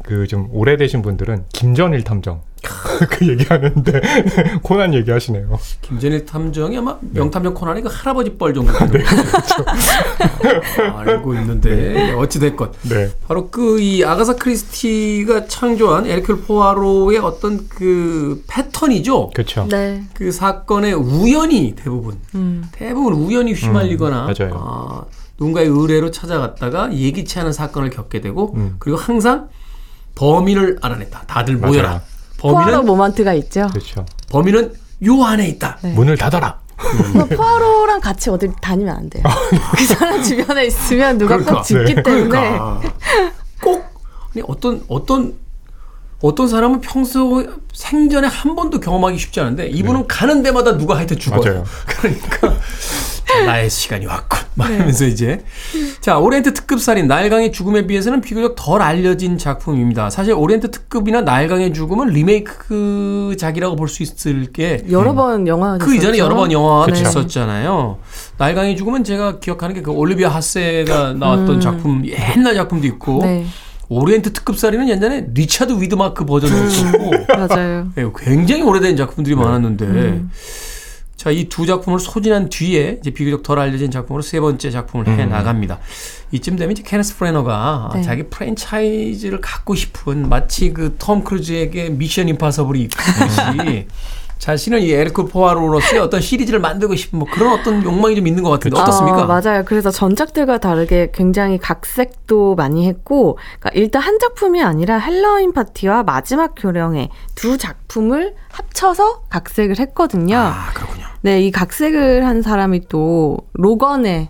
그 0.04 0.26
좀 0.28 0.48
오래되신 0.52 1.02
분들은 1.02 1.46
김전일 1.52 2.04
탐정 2.04 2.42
그 3.10 3.28
얘기하는데 3.28 4.00
코난 4.62 4.92
얘기하시네요. 4.94 5.58
김전일 5.82 6.26
탐정이 6.26 6.76
아마 6.78 6.96
네. 7.00 7.20
명탐정 7.20 7.54
코난의 7.54 7.82
그 7.82 7.88
할아버지 7.92 8.36
뻘 8.36 8.52
정도 8.54 8.72
되는 8.72 9.04
알고 10.96 11.34
있는데 11.34 12.12
어찌 12.12 12.38
됐건 12.40 12.72
네. 12.88 13.10
바로 13.26 13.48
그 13.50 13.76
이 13.86 14.04
아가사 14.04 14.34
크리스티가 14.36 15.46
창조한 15.46 16.04
에르큘 16.04 16.46
포아로의 16.46 17.18
어떤 17.18 17.68
그 17.68 18.42
패턴이죠. 18.48 19.30
그렇죠. 19.30 19.66
네. 19.68 20.02
그 20.14 20.32
사건의 20.32 20.94
우연히 20.94 21.74
대부분 21.76 22.18
음. 22.34 22.64
대부분 22.72 23.12
우연히 23.14 23.52
휘말리거나 23.52 24.26
음, 24.26 24.34
맞아요. 24.38 24.54
아, 24.58 25.04
누군가의 25.38 25.68
의뢰로 25.68 26.10
찾아갔다가 26.10 26.92
예기치 26.94 27.38
않은 27.40 27.52
사건을 27.52 27.90
겪게 27.90 28.20
되고 28.20 28.54
음. 28.56 28.76
그리고 28.78 28.98
항상 28.98 29.48
범인을 30.14 30.78
알아냈다. 30.80 31.24
다들 31.26 31.58
맞아요. 31.58 31.72
모여라. 31.72 31.88
포아로 31.90 32.04
범인은 32.38 32.84
모먼트가 32.86 33.34
있죠. 33.34 33.68
그렇죠. 33.68 34.04
범인은 34.30 34.72
요 35.06 35.24
안에 35.24 35.48
있다. 35.48 35.78
네. 35.82 35.92
문을 35.92 36.16
닫아라. 36.16 36.60
그래서 36.76 37.24
포아로랑 37.26 38.00
같이 38.00 38.28
어디 38.30 38.50
다니면 38.60 38.94
안 38.96 39.08
돼요. 39.10 39.22
그 39.76 39.84
사람 39.86 40.22
주변에 40.22 40.66
있으면 40.66 41.16
누가 41.18 41.36
그러니까. 41.36 41.56
꼭 41.56 41.62
죽기 41.64 41.94
네. 41.94 42.02
때문에 42.02 42.28
그러니까 42.28 42.80
꼭 43.62 43.84
아니 44.34 44.44
어떤 44.46 44.84
어떤 44.88 45.34
어떤 46.22 46.48
사람은 46.48 46.80
평소 46.80 47.44
생전에 47.72 48.26
한 48.26 48.56
번도 48.56 48.80
경험하기 48.80 49.18
쉽지 49.18 49.40
않은데 49.40 49.68
이분은 49.68 50.06
가는 50.08 50.42
데마다 50.42 50.76
누가 50.78 50.96
하여튼 50.96 51.18
죽어요. 51.18 51.40
네. 51.42 51.50
맞아요. 51.50 51.64
그러니까 51.86 52.54
자, 53.28 53.44
나의 53.44 53.68
시간이 53.68 54.06
왔군. 54.06 54.38
네. 54.40 54.46
말하면서 54.54 55.04
이제 55.06 55.44
자 56.00 56.16
오리엔트 56.18 56.54
특급 56.54 56.80
살인 56.80 57.06
나일강의 57.06 57.52
죽음에 57.52 57.86
비해서는 57.86 58.22
비교적 58.22 58.54
덜 58.56 58.80
알려진 58.80 59.36
작품입니다. 59.36 60.08
사실 60.08 60.32
오리엔트 60.32 60.70
특급이나 60.70 61.20
나일강의 61.20 61.74
죽음은 61.74 62.08
리메이크작이라고 62.08 63.76
볼 63.76 63.86
수 63.88 64.02
있을 64.02 64.52
게 64.52 64.82
여러 64.90 65.14
번 65.14 65.46
영화 65.46 65.76
그 65.78 65.94
이전에 65.94 66.16
여러 66.18 66.34
번 66.34 66.50
영화가 66.50 66.86
네. 66.86 66.92
됐었잖아요. 67.02 67.98
나일강의 68.38 68.76
죽음은 68.76 69.04
제가 69.04 69.38
기억하는 69.40 69.74
게 69.74 69.82
그 69.82 69.90
올리비아 69.92 70.30
핫세가 70.30 71.12
나왔던 71.14 71.60
작품 71.60 72.04
옛날 72.06 72.54
작품도 72.54 72.86
있고 72.88 73.20
음. 73.22 73.26
네, 73.26 73.46
오리엔트 73.88 74.32
특급 74.32 74.60
살인은 74.60 74.88
옛날에 74.88 75.26
리차드 75.32 75.80
위드마크 75.80 76.24
버전도 76.24 76.56
음. 76.56 77.26
맞아요. 77.48 77.88
네, 77.94 78.04
굉장히 78.18 78.62
오래된 78.62 78.96
작품들이 78.96 79.34
많았는데 79.36 79.84
음. 79.84 80.30
자 81.16 81.30
이 81.32 81.48
두 81.48 81.66
작품을 81.66 81.98
소진한 81.98 82.48
뒤에 82.48 82.98
이제 83.00 83.10
비교적 83.10 83.42
덜 83.42 83.58
알려진 83.58 83.90
작품으로 83.90 84.22
세 84.22 84.38
번째 84.38 84.70
작품을 84.70 85.08
해 85.08 85.24
음. 85.24 85.30
나갑니다. 85.30 85.78
이쯤 86.30 86.56
되면 86.56 86.72
이제 86.72 86.82
케네스 86.86 87.16
브래너가 87.16 87.90
네. 87.94 88.02
자기 88.02 88.24
프랜차이즈를 88.24 89.40
갖고 89.40 89.74
싶은 89.74 90.28
마치 90.28 90.72
그 90.72 90.94
톰 90.98 91.24
크루즈에게 91.24 91.88
미션 91.90 92.28
임파서블이 92.28 92.82
있듯이 92.82 93.86
자신은 94.38 94.80
이 94.80 94.90
에르큘 94.92 95.26
포아로로서의 95.26 96.00
어떤 96.00 96.20
시리즈를 96.20 96.60
만들고 96.60 96.94
싶은 96.94 97.18
뭐 97.18 97.28
그런 97.30 97.58
어떤 97.58 97.82
욕망이 97.82 98.14
좀 98.14 98.26
있는 98.26 98.42
것 98.42 98.50
같은데 98.50 98.78
어떻습니까? 98.78 99.22
어, 99.22 99.26
맞아요. 99.26 99.64
그래서 99.64 99.90
전작들과 99.90 100.58
다르게 100.58 101.10
굉장히 101.12 101.58
각색도 101.58 102.54
많이 102.54 102.86
했고, 102.86 103.38
그러니까 103.58 103.70
일단 103.74 104.02
한 104.02 104.18
작품이 104.18 104.62
아니라 104.62 104.98
헬로윈 104.98 105.52
파티와 105.52 106.02
마지막 106.02 106.54
교령의 106.56 107.08
두 107.34 107.58
작품을 107.58 108.34
합쳐서 108.50 109.22
각색을 109.30 109.78
했거든요. 109.80 110.36
아 110.36 110.70
그렇군요. 110.74 111.06
네, 111.22 111.40
이 111.40 111.50
각색을 111.50 112.24
한 112.24 112.42
사람이 112.42 112.88
또 112.88 113.38
로건의 113.54 114.28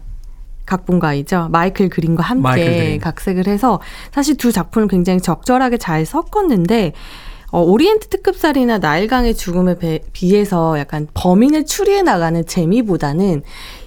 각본가이죠. 0.67 1.49
마이클 1.51 1.89
그린과 1.89 2.35
마이클 2.37 2.65
함께 2.67 2.85
그린. 2.85 3.01
각색을 3.01 3.47
해서 3.47 3.81
사실 4.13 4.37
두 4.37 4.51
작품을 4.51 4.89
굉장히 4.89 5.21
적절하게 5.21 5.79
잘 5.79 6.05
섞었는데 6.05 6.93
어, 7.53 7.61
오리엔트 7.63 8.09
특급살이나 8.09 8.79
나일강의 8.79 9.35
죽음에 9.35 9.79
배- 9.79 10.01
비해서 10.13 10.79
약간 10.79 11.07
범인을 11.15 11.65
추리해 11.67 12.03
나가는 12.03 12.45
재미보다는 12.45 13.43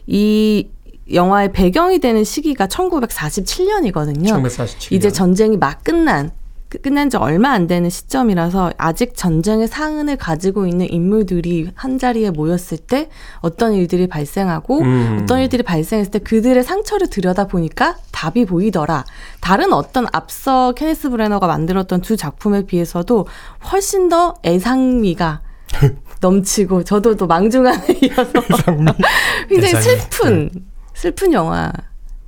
이 0.07 0.67
영화의 1.13 1.51
배경이 1.51 1.99
되는 1.99 2.23
시기가 2.23 2.67
1947년이거든요. 2.67 4.27
1947년. 4.43 4.91
이제 4.91 5.11
전쟁이 5.11 5.57
막 5.57 5.83
끝난 5.83 6.31
끝- 6.69 6.81
끝난 6.83 7.09
지 7.09 7.17
얼마 7.17 7.49
안 7.51 7.67
되는 7.67 7.89
시점이라서 7.89 8.73
아직 8.77 9.15
전쟁의 9.15 9.67
상흔을 9.67 10.17
가지고 10.17 10.67
있는 10.67 10.87
인물들이 10.89 11.71
한 11.75 11.97
자리에 11.97 12.29
모였을 12.31 12.77
때 12.77 13.09
어떤 13.39 13.73
일들이 13.73 14.07
발생하고 14.07 14.79
음. 14.81 15.19
어떤 15.23 15.41
일들이 15.41 15.63
발생했을 15.63 16.11
때 16.11 16.19
그들의 16.19 16.63
상처를 16.63 17.09
들여다 17.09 17.47
보니까 17.47 17.97
답이 18.11 18.45
보이더라. 18.45 19.03
다른 19.41 19.73
어떤 19.73 20.05
앞서 20.13 20.73
케네스 20.73 21.09
브레너가 21.09 21.47
만들었던 21.47 22.01
두 22.01 22.15
작품에 22.15 22.65
비해서도 22.65 23.27
훨씬 23.71 24.09
더 24.09 24.35
애상미가 24.45 25.41
넘치고 26.21 26.83
저도 26.83 27.15
또 27.15 27.27
망중한에 27.27 27.85
이어서 28.03 28.31
굉장히 29.49 29.75
애상미. 29.75 29.83
슬픈 29.99 30.49
슬픈 30.93 31.33
영화. 31.33 31.71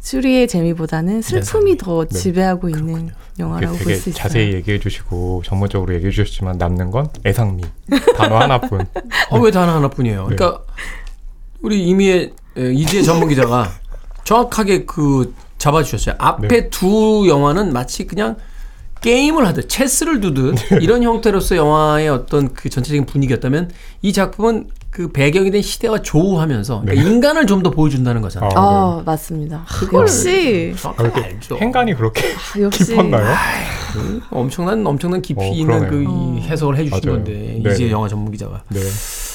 추리의 0.02 0.48
재미보다는 0.48 1.22
슬픔이 1.22 1.78
더 1.78 2.06
네. 2.06 2.18
지배하고 2.20 2.70
있는 2.70 3.12
영화라고 3.40 3.78
볼 3.78 3.96
수 3.96 4.10
있어요. 4.10 4.24
자세히 4.24 4.54
얘기해 4.54 4.80
주시고 4.80 5.44
전문적으로 5.46 5.94
얘기해 5.94 6.12
주셨지만 6.12 6.58
남는 6.58 6.90
건 6.92 7.08
애상미 7.26 7.64
단어 8.18 8.38
하나뿐. 8.40 8.86
어, 9.30 9.40
왜 9.40 9.52
단어 9.52 9.76
하나뿐이에요? 9.76 10.28
네. 10.28 10.36
그러니까 10.36 10.64
우리 11.62 11.84
이미의 11.88 12.34
에, 12.58 12.72
이지혜 12.74 13.04
전문 13.04 13.30
기자가 13.30 13.72
정확하게 14.24 14.86
그 14.86 15.34
잡아주셨어요. 15.60 16.16
앞에 16.18 16.48
네. 16.48 16.70
두 16.70 17.26
영화는 17.28 17.72
마치 17.72 18.08
그냥 18.08 18.36
게임을 19.02 19.46
하듯 19.48 19.68
체스를 19.70 20.22
두듯 20.22 20.56
네. 20.70 20.78
이런 20.82 21.04
형태로서 21.04 21.56
영화의 21.56 22.10
어떤 22.10 22.54
그 22.54 22.70
전체적인 22.70 23.06
분위기였다면 23.06 23.72
이 24.02 24.14
작품은 24.14 24.70
그 24.92 25.12
배경이 25.12 25.52
된 25.52 25.62
시대와 25.62 26.02
조우하면서 26.02 26.82
그러니까 26.82 27.08
인간을 27.10 27.48
좀 27.48 27.64
더 27.64 27.70
보여준다는 27.72 28.22
거잖아요. 28.22 28.50
네. 28.50 28.56
아, 28.58 28.62
아, 28.62 29.04
맞습니다. 29.06 29.66
역시 29.94 30.74
알죠. 30.96 31.58
행간이 31.58 31.94
그렇게 31.96 32.24
역시 32.60 32.88
깊었나요? 32.88 33.34
엄청난 34.32 34.86
엄청난 34.86 35.22
깊이 35.22 35.42
어, 35.42 35.52
있는 35.54 35.88
그. 35.90 36.04
이 36.04 36.42
해석을 36.42 36.78
해주신 36.78 37.00
맞아요. 37.06 37.24
건데 37.24 37.60
네. 37.64 37.72
이지혜 37.72 37.92
영화 37.92 38.08
전문 38.08 38.32
기자가. 38.32 38.64
네. 38.70 38.80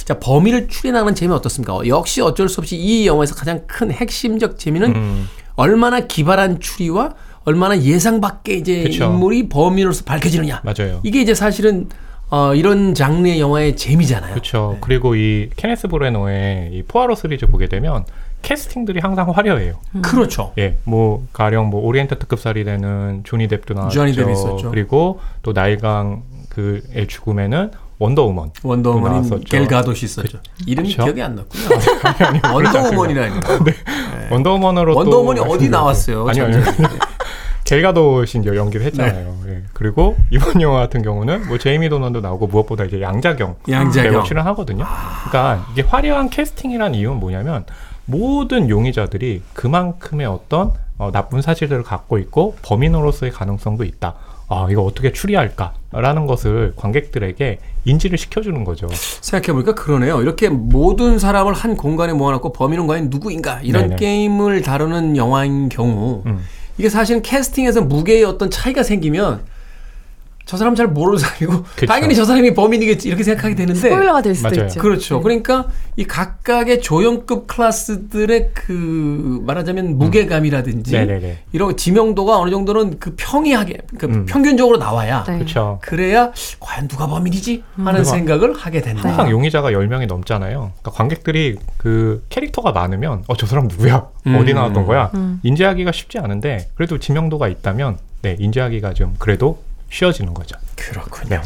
자 0.04 0.18
범인을 0.18 0.68
추리나가는 0.68 1.14
재미 1.14 1.32
어떻습니까? 1.34 1.74
어, 1.74 1.86
역시 1.86 2.20
어쩔 2.20 2.48
수 2.48 2.60
없이 2.60 2.76
이 2.76 3.06
영화에서 3.06 3.34
가장 3.34 3.62
큰 3.66 3.90
핵심적 3.90 4.58
재미는 4.58 4.94
음, 4.94 5.28
얼마나 5.56 6.00
기발한 6.00 6.60
추리와 6.60 7.14
얼마나 7.46 7.80
예상 7.80 8.20
밖의 8.20 8.58
이제 8.58 8.82
그쵸. 8.82 9.04
인물이 9.04 9.48
범인으로서 9.48 10.04
밝혀지느냐. 10.04 10.62
맞아요. 10.64 11.00
이게 11.04 11.22
이제 11.22 11.32
사실은 11.32 11.88
어, 12.28 12.52
이런 12.54 12.92
장르의 12.92 13.40
영화의 13.40 13.76
재미잖아요. 13.76 14.32
그렇죠. 14.32 14.70
네. 14.74 14.78
그리고 14.80 15.14
이 15.14 15.48
케네스 15.56 15.86
브레노의 15.86 16.70
이 16.72 16.82
포아로 16.82 17.14
시리즈 17.14 17.46
보게 17.46 17.68
되면 17.68 18.04
캐스팅들이 18.42 18.98
항상 19.00 19.30
화려해요. 19.30 19.74
그렇죠. 20.02 20.52
예, 20.58 20.76
뭐 20.84 21.24
가령 21.32 21.68
뭐 21.70 21.82
오리엔트 21.86 22.18
특급 22.18 22.64
살인에는 22.64 23.22
조니 23.22 23.46
뎁도 23.46 23.74
나왔죠. 23.74 24.70
그리고 24.70 25.20
또 25.42 25.52
나일강 25.52 26.22
그의 26.48 27.06
죽음에는 27.06 27.70
원더우먼 27.98 28.50
원더우먼인 28.62 29.12
나왔었죠. 29.22 29.40
갤 29.46 29.66
가돗이 29.66 30.04
있었죠. 30.06 30.38
이름이 30.66 30.90
그쵸? 30.90 31.04
기억이 31.04 31.22
안 31.22 31.36
났군요. 31.36 31.64
원더우먼이라니. 32.54 33.34
네. 33.64 33.72
원더우먼으로 34.30 34.92
또 34.94 34.98
원더우먼이 34.98 35.40
어디. 35.40 35.68
나왔어요? 35.68 36.26
아니요, 36.28 36.44
아니요. 36.44 36.60
이제 37.66 38.56
연기를 38.56 38.86
했잖아요. 38.86 39.36
네. 39.44 39.52
예. 39.52 39.62
그리고 39.72 40.16
이번 40.30 40.62
영화 40.62 40.78
같은 40.78 41.02
경우는 41.02 41.48
뭐 41.48 41.58
제이미 41.58 41.88
도넌도 41.88 42.20
나오고 42.20 42.46
무엇보다 42.46 42.84
이제 42.84 43.00
양자경 43.00 43.56
양자경. 43.68 44.12
배우 44.12 44.24
출연하거든요. 44.24 44.84
그러니까 45.28 45.66
이게 45.72 45.82
화려한 45.82 46.30
캐스팅이라는 46.30 46.98
이유는 46.98 47.18
뭐냐면 47.18 47.64
모든 48.06 48.70
용의자들이 48.70 49.42
그만큼의 49.52 50.26
어떤 50.26 50.72
어, 50.98 51.10
나쁜 51.12 51.42
사실들을 51.42 51.82
갖고 51.82 52.16
있고 52.18 52.56
범인으로서의 52.62 53.32
가능성도 53.32 53.84
있다. 53.84 54.14
아 54.48 54.68
이거 54.70 54.82
어떻게 54.82 55.12
추리할까라는 55.12 56.26
것을 56.28 56.72
관객들에게 56.76 57.58
인지를 57.84 58.16
시켜주는 58.16 58.62
거죠. 58.64 58.86
생각해보니까 58.92 59.74
그러네요. 59.74 60.22
이렇게 60.22 60.48
모든 60.48 61.18
사람을 61.18 61.52
한 61.52 61.76
공간에 61.76 62.12
모아놓고 62.12 62.52
범인은 62.52 62.86
과연 62.86 63.10
누구인가 63.10 63.60
이런 63.62 63.88
네네. 63.88 63.96
게임을 63.96 64.62
다루는 64.62 65.16
영화인 65.16 65.68
경우 65.68 66.22
음. 66.26 66.44
이게 66.78 66.88
사실은 66.88 67.22
캐스팅에서 67.22 67.82
무게의 67.82 68.24
어떤 68.24 68.50
차이가 68.50 68.82
생기면 68.82 69.40
저 70.46 70.56
사람 70.56 70.76
잘 70.76 70.86
모르는 70.86 71.18
사람이고 71.18 71.64
그쵸. 71.74 71.86
당연히 71.86 72.14
저 72.14 72.24
사람이 72.24 72.54
범인이겠지 72.54 73.08
이렇게 73.08 73.24
생각하게 73.24 73.56
되는데 73.56 73.80
스포일러가 73.80 74.22
될 74.22 74.32
수도 74.34 74.48
맞아요. 74.48 74.66
있죠. 74.68 74.80
그렇죠. 74.80 75.16
네. 75.16 75.22
그러니까 75.24 75.66
이 75.96 76.04
각각의 76.04 76.80
조연급 76.82 77.48
클래스들의 77.48 78.50
그 78.54 79.42
말하자면 79.44 79.98
무게감이라든지 79.98 80.92
네네네. 80.92 81.38
이런 81.52 81.76
지명도가 81.76 82.38
어느 82.38 82.50
정도는 82.50 83.00
그 83.00 83.14
평이하게 83.16 83.78
그러니까 83.96 84.20
음. 84.20 84.26
평균적으로 84.26 84.76
나와야 84.78 85.24
네. 85.24 85.38
그렇죠. 85.38 85.80
그래야 85.82 86.30
과연 86.60 86.86
누가 86.86 87.08
범인이지 87.08 87.64
하는 87.76 87.92
그리고 87.92 88.04
생각을 88.04 88.54
하게 88.54 88.80
된다. 88.82 89.02
항상 89.08 89.28
용의자가 89.30 89.72
10명이 89.72 90.06
넘잖아요. 90.06 90.70
그러니까 90.80 90.90
관객들이 90.92 91.56
그 91.76 92.24
캐릭터가 92.28 92.70
많으면 92.70 93.24
어 93.26 93.34
저 93.36 93.46
사람 93.46 93.66
누구야? 93.68 94.06
음. 94.28 94.36
어디 94.36 94.54
나왔던 94.54 94.86
거야? 94.86 95.10
음. 95.14 95.40
인지하기가 95.42 95.90
쉽지 95.92 96.18
않은데 96.18 96.68
그래도 96.74 96.98
지명도가 96.98 97.48
있다면 97.48 97.98
네, 98.22 98.34
인지하기가 98.38 98.94
좀 98.94 99.14
그래도 99.18 99.58
쉬워지는 99.90 100.34
거죠. 100.34 100.56
그렇군요. 100.76 101.42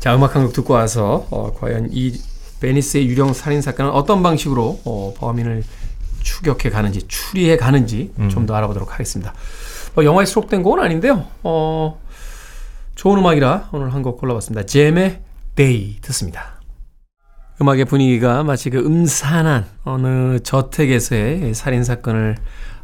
자, 0.00 0.14
음악 0.14 0.34
한 0.36 0.44
곡 0.44 0.52
듣고 0.52 0.74
와서 0.74 1.26
어, 1.30 1.52
과연 1.58 1.88
이 1.92 2.20
베니스의 2.60 3.06
유령 3.08 3.32
살인 3.34 3.60
사건은 3.62 3.90
어떤 3.90 4.22
방식으로 4.22 4.80
어, 4.84 5.14
범인을 5.16 5.62
추격해 6.22 6.70
가는지 6.70 7.02
추리해 7.06 7.56
가는지 7.56 8.12
좀더 8.30 8.54
알아보도록 8.54 8.92
하겠습니다. 8.92 9.32
어, 9.96 10.04
영화에 10.04 10.26
수록된 10.26 10.62
곡은 10.62 10.82
아닌데요. 10.82 11.26
어, 11.42 12.00
좋은 12.94 13.18
음악이라 13.18 13.68
오늘 13.72 13.92
한 13.94 14.02
곡 14.02 14.18
골라봤습니다. 14.18 14.66
잼의 14.66 15.20
데이 15.54 16.00
듣습니다. 16.00 16.60
음악의 17.60 17.86
분위기가 17.86 18.42
마치 18.42 18.68
그 18.70 18.78
음산한 18.78 19.64
어느 19.84 20.38
저택에서의 20.40 21.54
살인 21.54 21.84
사건을 21.84 22.36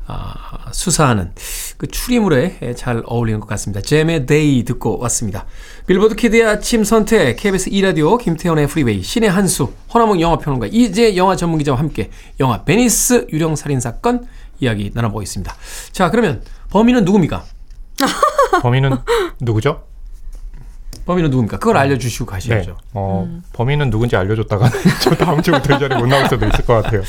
아, 0.06 0.70
수사하는 0.72 1.32
그 1.76 1.86
추리물에 1.86 2.74
잘 2.76 3.02
어울리는 3.06 3.40
것 3.40 3.46
같습니다. 3.46 3.80
잼의 3.80 4.26
데이 4.26 4.64
듣고 4.64 4.98
왔습니다. 4.98 5.46
빌보드 5.86 6.16
키드의 6.16 6.44
아침 6.44 6.84
선택, 6.84 7.36
KBS 7.36 7.70
2라디오, 7.70 8.18
김태훈의 8.18 8.66
프리웨이, 8.66 9.02
씨네한수, 9.02 9.72
허남웅 9.94 10.20
영화평론가, 10.20 10.68
이지혜 10.70 11.16
영화 11.16 11.36
전문기자와 11.36 11.78
함께 11.78 12.10
영화 12.40 12.64
베니스 12.64 13.26
유령 13.32 13.56
살인 13.56 13.80
사건 13.80 14.26
이야기 14.60 14.90
나눠보겠습니다. 14.94 15.54
자, 15.92 16.10
그러면 16.10 16.42
범인은 16.70 17.04
누굽니까? 17.04 17.44
범인은 18.62 18.96
누구죠? 19.40 19.91
범인은 21.04 21.30
누굽니까? 21.30 21.58
그걸 21.58 21.76
알려주시고 21.76 22.26
가셔야죠. 22.26 22.70
네. 22.70 22.76
어, 22.94 23.40
범인은 23.52 23.90
누군지 23.90 24.16
알려줬다가 24.16 24.70
저 25.02 25.10
다음 25.14 25.42
주부터 25.42 25.76
이 25.76 25.78
자리에 25.78 25.98
못 25.98 26.06
나올 26.06 26.28
수도 26.28 26.46
있을 26.46 26.64
것 26.64 26.82
같아요. 26.82 27.02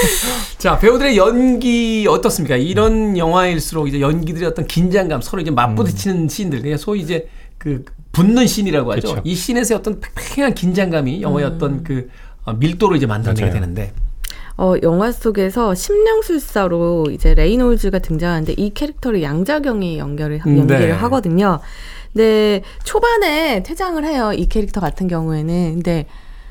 자, 0.58 0.78
배우들의 0.78 1.16
연기 1.16 2.06
어떻습니까? 2.08 2.56
이런 2.56 3.16
영화일수록 3.16 3.88
이제 3.88 4.00
연기들의 4.00 4.46
어떤 4.48 4.66
긴장감, 4.66 5.22
서로 5.22 5.40
이제 5.40 5.50
맞부딪히는 5.50 6.28
씬들, 6.28 6.62
그냥 6.62 6.76
소위 6.76 7.00
이제 7.00 7.28
그 7.58 7.84
붙는 8.12 8.46
씬이라고 8.46 8.92
하죠. 8.92 9.08
그쵸. 9.08 9.22
이 9.24 9.34
씬에서의 9.34 9.78
어떤 9.78 10.00
팽팽한 10.00 10.54
긴장감이 10.54 11.22
영화의 11.22 11.46
어떤 11.46 11.82
그 11.84 12.08
어, 12.44 12.52
밀도로 12.54 12.96
이제 12.96 13.06
만들어내게 13.06 13.42
맞아요. 13.46 13.54
되는데. 13.54 13.92
어, 14.56 14.74
영화 14.82 15.10
속에서 15.10 15.74
심령술사로 15.74 17.06
이제 17.12 17.32
레이놀즈가 17.34 17.98
등장하는데 18.00 18.54
이 18.58 18.74
캐릭터를 18.74 19.22
양자경이 19.22 19.98
연결을 19.98 20.40
음, 20.46 20.58
연기를 20.58 20.88
네. 20.88 20.92
하거든요. 20.92 21.60
근데 22.12 22.62
초반에 22.84 23.62
퇴장을 23.62 24.04
해요. 24.04 24.32
이 24.34 24.46
캐릭터 24.46 24.80
같은 24.80 25.08
경우에는. 25.08 25.74
근데 25.74 26.06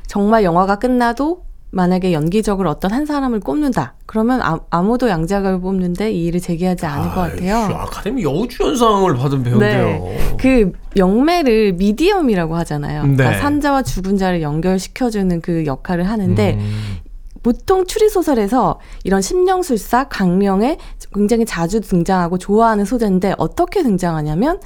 정말 0.07 0.43
영화가 0.43 0.77
끝나도 0.79 1.43
만약에 1.71 2.13
연기적으로 2.13 2.69
어떤 2.71 2.91
한 2.91 3.05
사람을 3.05 3.41
꼽는다. 3.41 3.93
그러면 4.07 4.41
아, 4.41 4.59
아무도 4.71 5.07
양자경을 5.07 5.61
뽑는데 5.61 6.11
이 6.11 6.25
일을 6.25 6.39
제기하지 6.39 6.85
않을 6.87 7.13
것 7.13 7.21
아이씨, 7.21 7.45
같아요. 7.45 7.75
아카데미 7.75 8.23
여우주연상을 8.23 9.15
받은 9.15 9.43
배우인데요. 9.43 10.07
그 10.39 10.71
영매를 10.97 11.73
미디엄이라고 11.73 12.55
하잖아요. 12.55 13.05
네. 13.05 13.15
그러니까 13.17 13.39
산자와 13.39 13.83
죽은 13.83 14.17
자를 14.17 14.41
연결시켜주는 14.41 15.41
그 15.41 15.67
역할을 15.67 16.09
하는데 16.09 16.55
음, 16.55 16.97
보통 17.43 17.85
추리소설에서 17.85 18.79
이런 19.03 19.21
심령술사, 19.21 20.07
강령에 20.09 20.77
굉장히 21.13 21.45
자주 21.45 21.81
등장하고 21.81 22.39
좋아하는 22.39 22.83
소재인데 22.83 23.35
어떻게 23.37 23.83
등장하냐면 23.83 24.59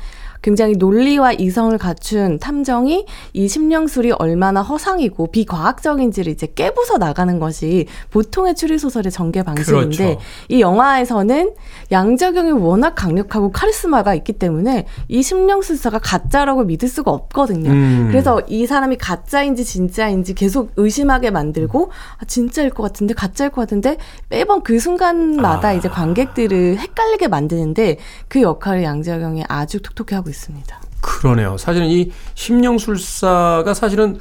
굉장히 0.44 0.74
논리와 0.74 1.32
이성을 1.34 1.76
갖춘 1.78 2.38
탐정이 2.38 3.06
이 3.32 3.48
심령술이 3.48 4.12
얼마나 4.12 4.62
허상이고 4.62 5.32
비과학적인지를 5.32 6.32
이제 6.34 6.48
깨부숴 6.48 7.00
나가는 7.00 7.40
것이 7.40 7.88
보통의 8.12 8.54
추리소설의 8.54 9.12
전개 9.12 9.42
방식인데 9.42 9.98
그렇죠. 9.98 10.20
이 10.50 10.60
영화에서는 10.60 11.54
양자경이 11.92 12.52
워낙 12.52 12.94
강력하고 12.94 13.52
카리스마가 13.52 14.14
있기 14.16 14.34
때문에 14.34 14.86
이 15.08 15.24
심령술사가 15.24 16.00
가짜라고 16.00 16.66
믿을 16.66 16.90
수가 16.90 17.10
없거든요. 17.12 17.72
음. 17.72 18.08
그래서 18.12 18.42
이 18.48 18.66
사람이 18.66 18.98
가짜인지 18.98 19.64
진짜인지 19.64 20.34
계속 20.34 20.72
의심하게 20.76 21.32
만들고 21.32 21.90
아, 22.20 22.26
진짜일 22.26 22.70
것 22.70 22.84
같은데 22.84 23.14
가짜일 23.14 23.50
것 23.50 23.62
같은데 23.62 23.98
매번 24.28 24.62
그 24.62 24.78
순간마다 24.78 25.70
아. 25.70 25.74
이제 25.74 25.88
관객들을 25.88 26.80
헷갈리게 26.80 27.30
만드는데 27.30 27.98
그 28.28 28.42
역할을 28.42 28.84
양자경이 28.84 29.46
아주 29.48 29.82
톡톡히 29.82 30.16
하고 30.16 30.33
있습니다. 30.34 30.82
그러네요. 31.02 31.58
사실은 31.58 31.88
이 31.88 32.12
심령술사가 32.36 33.74
사실은 33.74 34.20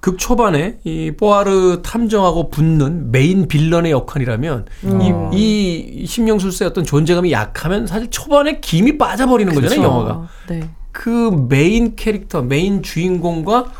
극 0.00 0.18
초반에 0.18 0.78
이 0.84 1.10
포아로 1.18 1.80
탐정하고 1.82 2.50
붙는 2.50 3.10
main 3.10 3.48
villain의 3.48 3.90
역할이라면 3.92 4.66
음. 4.84 5.32
이, 5.32 5.78
이 5.78 6.06
심령술사의 6.06 6.70
어떤 6.70 6.84
존재감이 6.84 7.32
약하면 7.32 7.86
사실 7.86 8.08
초반에 8.10 8.60
김이 8.60 8.98
빠져버리는 8.98 9.52
거잖아요, 9.52 9.82
영화가. 9.82 10.28
네. 10.48 10.70
그 10.92 11.46
메인 11.48 11.96
캐릭터, 11.96 12.42
메인 12.42 12.82
주인공과 12.82 13.72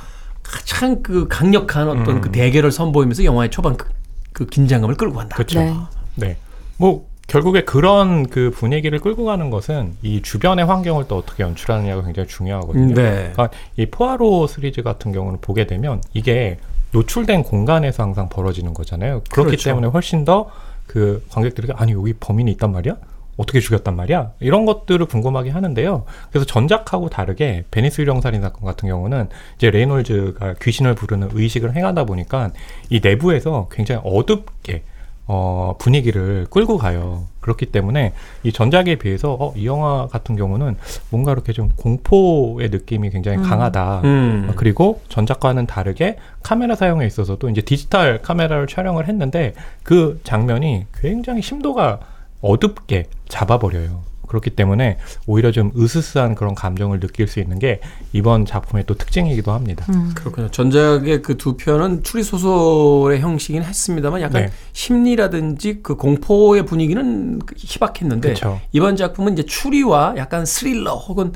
가장 0.42 1.02
그 1.02 1.28
강력한 1.28 1.88
어떤 1.88 2.16
음. 2.16 2.20
그 2.20 2.30
대결을 2.32 2.72
선보이면서 2.72 3.24
영화의 3.24 3.50
초반 3.50 3.76
그, 3.76 3.88
그 4.32 4.46
긴장감을 4.46 4.96
끌고 4.96 5.16
간다. 5.16 5.36
그렇죠. 5.36 5.60
네. 5.60 5.74
네. 6.16 6.36
뭐 6.76 7.06
결국에 7.26 7.64
그런 7.64 8.26
그 8.28 8.50
분위기를 8.50 8.98
끌고 9.00 9.24
가는 9.24 9.50
것은 9.50 9.94
이 10.02 10.22
주변의 10.22 10.64
환경을 10.64 11.08
또 11.08 11.16
어떻게 11.16 11.42
연출하느냐가 11.42 12.02
굉장히 12.02 12.28
중요하거든요. 12.28 12.94
네. 12.94 13.30
그러니까 13.32 13.50
이 13.76 13.86
포아로 13.86 14.46
시리즈 14.46 14.82
같은 14.82 15.12
경우는 15.12 15.40
보게 15.40 15.66
되면 15.66 16.00
이게 16.14 16.58
노출된 16.92 17.42
공간에서 17.42 18.04
항상 18.04 18.28
벌어지는 18.28 18.74
거잖아요. 18.74 19.22
그렇기 19.30 19.50
그렇죠. 19.50 19.70
때문에 19.70 19.88
훨씬 19.88 20.24
더 20.24 20.50
그 20.86 21.24
관객들에게 21.30 21.72
아니 21.76 21.92
여기 21.92 22.12
범인이 22.14 22.50
있단 22.52 22.72
말이야? 22.72 22.96
어떻게 23.36 23.60
죽였단 23.60 23.94
말이야? 23.96 24.32
이런 24.40 24.64
것들을 24.64 25.04
궁금하게 25.06 25.50
하는데요. 25.50 26.04
그래서 26.30 26.46
전작하고 26.46 27.10
다르게 27.10 27.64
베니스 27.70 28.00
유령 28.00 28.22
살인 28.22 28.40
사건 28.40 28.64
같은 28.64 28.88
경우는 28.88 29.28
이제 29.56 29.70
레이놀즈가 29.70 30.54
귀신을 30.62 30.94
부르는 30.94 31.30
의식을 31.32 31.76
행하다 31.76 32.04
보니까 32.04 32.52
이 32.88 33.00
내부에서 33.02 33.68
굉장히 33.70 34.00
어둡게 34.04 34.82
어, 35.28 35.74
분위기를 35.78 36.46
끌고 36.50 36.78
가요. 36.78 37.24
그렇기 37.40 37.66
때문에 37.66 38.12
이 38.42 38.52
전작에 38.52 38.96
비해서 38.96 39.36
어, 39.38 39.52
이 39.56 39.66
영화 39.66 40.06
같은 40.06 40.36
경우는 40.36 40.76
뭔가 41.10 41.32
이렇게 41.32 41.52
좀 41.52 41.70
공포의 41.76 42.70
느낌이 42.70 43.10
굉장히 43.10 43.38
강하다. 43.42 44.02
음. 44.04 44.46
어, 44.48 44.52
그리고 44.56 45.00
전작과는 45.08 45.66
다르게 45.66 46.16
카메라 46.42 46.74
사용에 46.74 47.06
있어서도 47.06 47.48
이제 47.50 47.60
디지털 47.60 48.20
카메라를 48.22 48.66
촬영을 48.66 49.08
했는데 49.08 49.54
그 49.82 50.20
장면이 50.24 50.86
굉장히 50.94 51.42
심도가 51.42 52.00
어둡게 52.40 53.06
잡아버려요. 53.28 54.02
그렇기 54.26 54.50
때문에 54.50 54.98
오히려 55.26 55.52
좀 55.52 55.70
으스스한 55.76 56.34
그런 56.34 56.54
감정을 56.54 57.00
느낄 57.00 57.28
수 57.28 57.40
있는 57.40 57.58
게 57.58 57.80
이번 58.12 58.44
작품의 58.44 58.84
또 58.86 58.94
특징이기도 58.94 59.52
합니다. 59.52 59.86
음. 59.90 60.12
그렇군요. 60.14 60.50
전작의 60.50 61.22
그 61.22 61.36
두 61.36 61.56
편은 61.56 62.02
추리 62.02 62.24
소설의 62.24 63.20
형식이긴 63.20 63.62
했습니다만 63.62 64.20
약간 64.20 64.46
네. 64.46 64.52
심리라든지 64.72 65.80
그 65.82 65.94
공포의 65.94 66.64
분위기는 66.64 67.38
그 67.40 67.54
희박했는데 67.56 68.30
그쵸. 68.30 68.60
이번 68.72 68.96
작품은 68.96 69.34
이제 69.34 69.44
추리와 69.44 70.14
약간 70.16 70.44
스릴러 70.44 70.94
혹은 70.94 71.32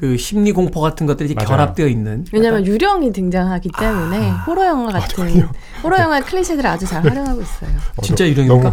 그 0.00 0.16
심리 0.16 0.50
공포 0.52 0.80
같은 0.80 1.06
것들이 1.06 1.34
맞아요. 1.34 1.46
결합되어 1.46 1.86
있는 1.86 2.24
왜냐하면 2.32 2.64
유령이 2.64 3.12
등장하기 3.12 3.68
때문에 3.78 4.30
호러 4.46 4.64
영화 4.64 4.90
같은 4.92 5.46
호러 5.84 5.98
영화 5.98 6.18
클리셰들을 6.20 6.70
아주 6.70 6.86
잘 6.86 7.04
활용하고 7.04 7.42
있어요. 7.42 7.70
진짜 8.02 8.24
어, 8.24 8.28
유령입니까? 8.28 8.72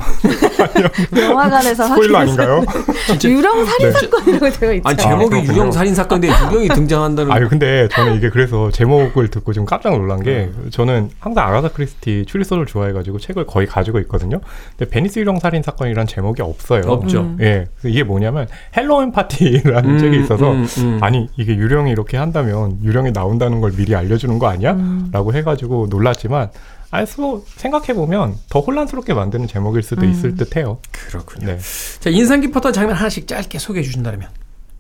영화관에서 1.20 1.88
스포일러 1.88 2.20
아닌가요? 2.20 2.64
유령 3.26 3.66
살인 3.66 3.88
네. 3.88 3.92
사건이라고 3.92 4.50
되어 4.52 4.74
있죠. 4.76 4.88
아니 4.88 4.98
제목이 4.98 5.30
그렇군요. 5.30 5.52
유령 5.52 5.72
살인 5.74 5.96
사건인데 5.96 6.28
유령이 6.30 6.70
등장한다는 6.70 7.30
아유 7.30 7.50
근데 7.50 7.90
저는 7.90 8.16
이게 8.16 8.30
그래서 8.30 8.72
제목을 8.72 9.28
듣고 9.28 9.52
좀 9.52 9.66
깜짝 9.66 9.98
놀란 9.98 10.24
게 10.24 10.50
저는 10.70 11.10
항상 11.20 11.46
아가사 11.46 11.74
크리스티 11.74 12.24
추리소설 12.26 12.66
좋아해가지고 12.66 13.20
책을 13.20 13.48
거의 13.48 13.68
가지고 13.68 14.00
있거든요. 14.00 14.40
근데 14.78 14.90
베니스 14.90 15.20
유령 15.20 15.40
살인 15.40 15.62
사건이란 15.62 16.08
제목이 16.08 16.42
없어요. 16.42 16.84
없죠. 16.86 17.20
음. 17.20 17.38
예, 17.42 17.66
이게 17.84 18.04
뭐냐면 18.04 18.48
헬로윈 18.78 19.12
파티라는 19.12 19.90
음, 19.90 19.98
책이 19.98 20.22
있어서 20.22 20.54
음, 20.54 20.66
음. 20.78 21.00
아니 21.18 21.30
이게 21.38 21.56
유령이 21.56 21.92
이렇게 21.92 22.18
한다면 22.18 22.80
유령이 22.84 23.12
나온다는 23.12 23.62
걸 23.62 23.72
미리 23.72 23.96
알려주는 23.96 24.38
거 24.40 24.48
아니야? 24.48 24.74
음. 24.74 25.10
라고 25.12 25.34
해가지고 25.34 25.88
놀랐지만 25.90 26.52
아니 26.92 27.06
뭐 27.18 27.44
생각해 27.46 27.94
보면 27.94 28.36
더 28.50 28.60
혼란스럽게 28.60 29.14
만드는 29.14 29.48
제목일 29.48 29.84
수도 29.84 30.06
음. 30.06 30.12
있을 30.12 30.36
듯해요. 30.36 30.80
그렇군요. 30.92 31.48
네. 31.48 31.60
자 32.00 32.10
인상 32.10 32.42
깊었던 32.42 32.72
장면 32.74 32.96
하나씩 32.96 33.28
짧게 33.28 33.60
소개해 33.60 33.84
주신다면 33.84 34.30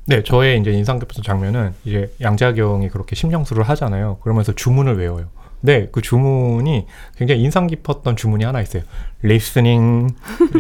네, 0.06 0.24
저의 0.24 0.60
이제 0.60 0.72
인상 0.72 1.00
깊었던 1.00 1.22
장면은 1.22 1.74
이제 1.84 2.14
양자경이 2.22 2.90
그렇게 2.90 3.16
심령술을 3.16 3.64
하잖아요. 3.64 4.20
그러면서 4.22 4.54
주문을 4.54 4.98
외워요. 4.98 5.28
네, 5.68 5.90
그 5.92 6.02
주문이 6.02 6.86
굉장히 7.18 7.42
인상 7.42 7.68
깊었던 7.68 8.16
주문이 8.16 8.46
하나 8.46 8.62
있어요. 8.62 8.84
listening 9.22 10.08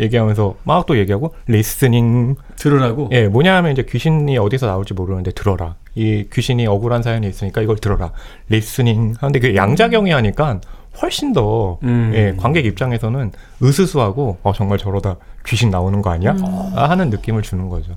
얘기하면서 0.01 0.55
막 0.66 0.86
또 0.86 0.97
얘기하고 0.97 1.34
listening 1.48 2.36
들으라고. 2.58 3.10
예, 3.14 3.30
뭐냐 3.30 3.55
하면 3.55 3.72
이제 3.72 3.84
귀신이 3.88 4.38
어디서 4.38 4.68
나올지 4.68 4.93
모르는데 4.93 5.32
들어라. 5.32 5.76
이 5.95 6.28
귀신이 6.32 6.68
억울한 6.68 7.03
사연이 7.03 7.26
있으니까 7.28 7.62
이걸 7.62 7.78
들어라. 7.78 8.12
listening 8.50 9.14
하는데 9.18 9.39
그 9.39 9.55
양자경이 9.55 10.12
하니까 10.12 10.60
훨씬 11.01 11.32
더 11.32 11.80
음. 11.84 12.12
예, 12.14 12.34
관객 12.38 12.66
입장에서는 12.66 13.32
으스스하고 13.64 14.39
어 14.43 14.51
정말 14.53 14.78
저러다 14.78 15.16
귀신 15.45 15.70
나오는 15.70 16.01
거 16.01 16.10
아니야? 16.10 16.36
아, 16.76 16.89
하는 16.89 17.10
느낌을 17.10 17.43
주는 17.43 17.70
거죠. 17.70 17.95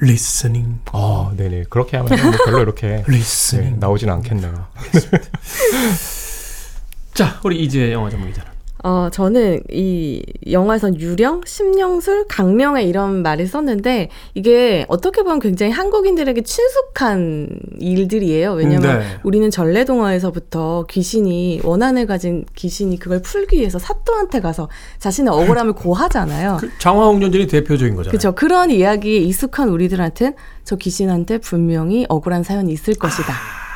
네. 0.00 0.08
listening, 0.08 0.80
아, 0.92 1.32
네네. 1.36 1.64
그렇게 1.70 1.96
하면 1.98 2.20
뭐 2.22 2.32
별로 2.44 2.60
이렇게 2.60 2.88
네, 2.88 3.04
listening. 3.08 3.78
나오진 3.80 4.10
않겠네요. 4.10 4.66
자, 7.14 7.38
우리 7.44 7.62
이제 7.62 7.92
영화 7.92 8.08
전문 8.10 8.28
기자는. 8.30 8.49
어, 8.82 9.08
저는 9.12 9.60
이 9.70 10.22
영화에선 10.50 10.98
유령, 10.98 11.42
심령술, 11.44 12.26
강령의 12.28 12.88
이런 12.88 13.22
말을 13.22 13.46
썼는데 13.46 14.08
이게 14.34 14.86
어떻게 14.88 15.22
보면 15.22 15.38
굉장히 15.38 15.72
한국인들에게 15.72 16.40
친숙한 16.42 17.48
일들이에요. 17.78 18.52
왜냐면 18.52 19.00
네. 19.00 19.04
우리는 19.22 19.50
전래동화에서부터 19.50 20.86
귀신이 20.88 21.60
원한을 21.62 22.06
가진 22.06 22.44
귀신이 22.54 22.98
그걸 22.98 23.20
풀기 23.20 23.58
위해서 23.58 23.78
사또한테 23.78 24.40
가서 24.40 24.68
자신의 24.98 25.32
억울함을 25.32 25.74
고하잖아요. 25.74 26.58
그 26.60 26.70
장화홍련전이 26.78 27.46
대표적인 27.48 27.96
거잖아요. 27.96 28.10
그렇죠. 28.10 28.34
그런 28.34 28.70
이야기에 28.70 29.18
익숙한 29.18 29.68
우리들한텐 29.68 30.34
저 30.64 30.76
귀신한테 30.76 31.38
분명히 31.38 32.06
억울한 32.08 32.44
사연이 32.44 32.72
있을 32.72 32.94
것이다. 32.94 33.34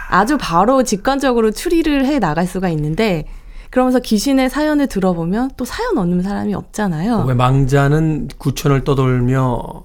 아주 0.09 0.38
바로 0.40 0.82
직관적으로 0.82 1.50
추리를 1.50 2.05
해 2.07 2.18
나갈 2.18 2.46
수가 2.46 2.68
있는데 2.70 3.26
그러면서 3.75 3.99
귀신의 3.99 4.51
사연을 4.51 4.87
들어보면 4.87 5.51
또 5.57 5.64
사연 5.64 5.99
없는 5.99 6.22
사람이 6.22 6.55
없잖아요. 6.55 7.25
왜 7.27 7.35
망자는 7.35 8.29
구천을 8.39 8.85
떠돌며 8.85 9.83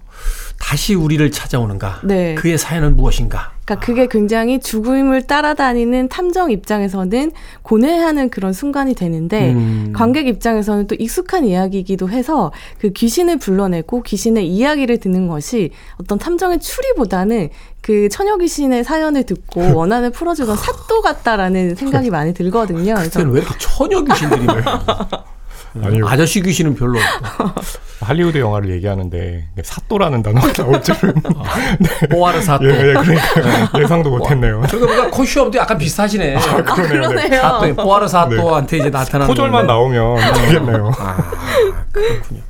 다시 0.60 0.94
우리를 0.94 1.32
찾아오는가? 1.32 2.02
네. 2.04 2.36
그의 2.36 2.60
사연은 2.60 2.96
무엇인가? 2.96 3.52
그러니까 3.70 3.76
그게 3.86 4.08
굉장히 4.08 4.60
죽음을 4.60 5.22
따라다니는 5.28 6.10
탐정 6.10 6.50
입장에서는 6.50 7.32
고뇌하는 7.62 8.30
그런 8.30 8.52
순간이 8.52 8.96
되는데 8.96 9.52
음. 9.52 9.94
관객 9.96 10.28
입장에서는 10.28 10.88
또 10.88 10.96
익숙한 10.96 11.46
이야기이기도 11.46 12.10
해서 12.10 12.52
그 12.80 12.92
귀신을 12.92 13.38
불러내고 13.38 14.02
귀신의 14.02 14.48
이야기를 14.48 14.98
듣는 14.98 15.28
것이 15.28 15.70
어떤 16.00 16.18
탐정의 16.18 16.60
추리보다는 16.60 17.50
그 17.82 18.10
처녀 18.10 18.38
귀신의 18.38 18.84
사연을 18.84 19.24
듣고 19.24 19.62
원한을 19.78 20.10
풀어주던 20.10 20.58
사또 20.58 21.02
같다라는 21.02 21.76
생각이 21.76 22.10
많이 22.10 22.34
들거든요. 22.34 22.96
그래서 22.96 23.20
그때는 23.20 23.32
왜 23.32 23.42
이렇게 23.42 23.56
처녀 23.60 24.04
귀신들이 24.04 24.46
많 24.46 24.56
아니요. 25.84 26.08
아저씨 26.08 26.42
귀신은 26.42 26.76
별로 26.76 27.00
없고. 27.00 27.62
할리우드 28.02 28.38
영화를 28.38 28.70
얘기하는데 28.72 29.48
사또라는 29.64 30.24
단어가 30.24 30.52
나올 30.54 30.82
줄은 30.82 31.14
뽀아르 32.10 32.42
사또. 32.42 32.66
예, 32.66 32.72
예, 32.72 32.94
그러니까 32.94 33.70
예상도 33.80 34.10
못했네요. 34.10 34.62
보니까 34.62 35.10
코시업도 35.12 35.58
약간 35.58 35.78
비슷하시네. 35.78 36.36
아, 36.38 36.64
그러네요. 36.64 37.40
사또, 37.42 37.76
뽀아르 37.76 38.08
사또한테 38.08 38.78
이제 38.78 38.90
나타나는. 38.90 39.28
포절만. 39.28 39.68
나오면 39.68 40.34
되겠네요. 40.34 40.92
아, 40.98 41.18
그렇군요. 41.92 42.42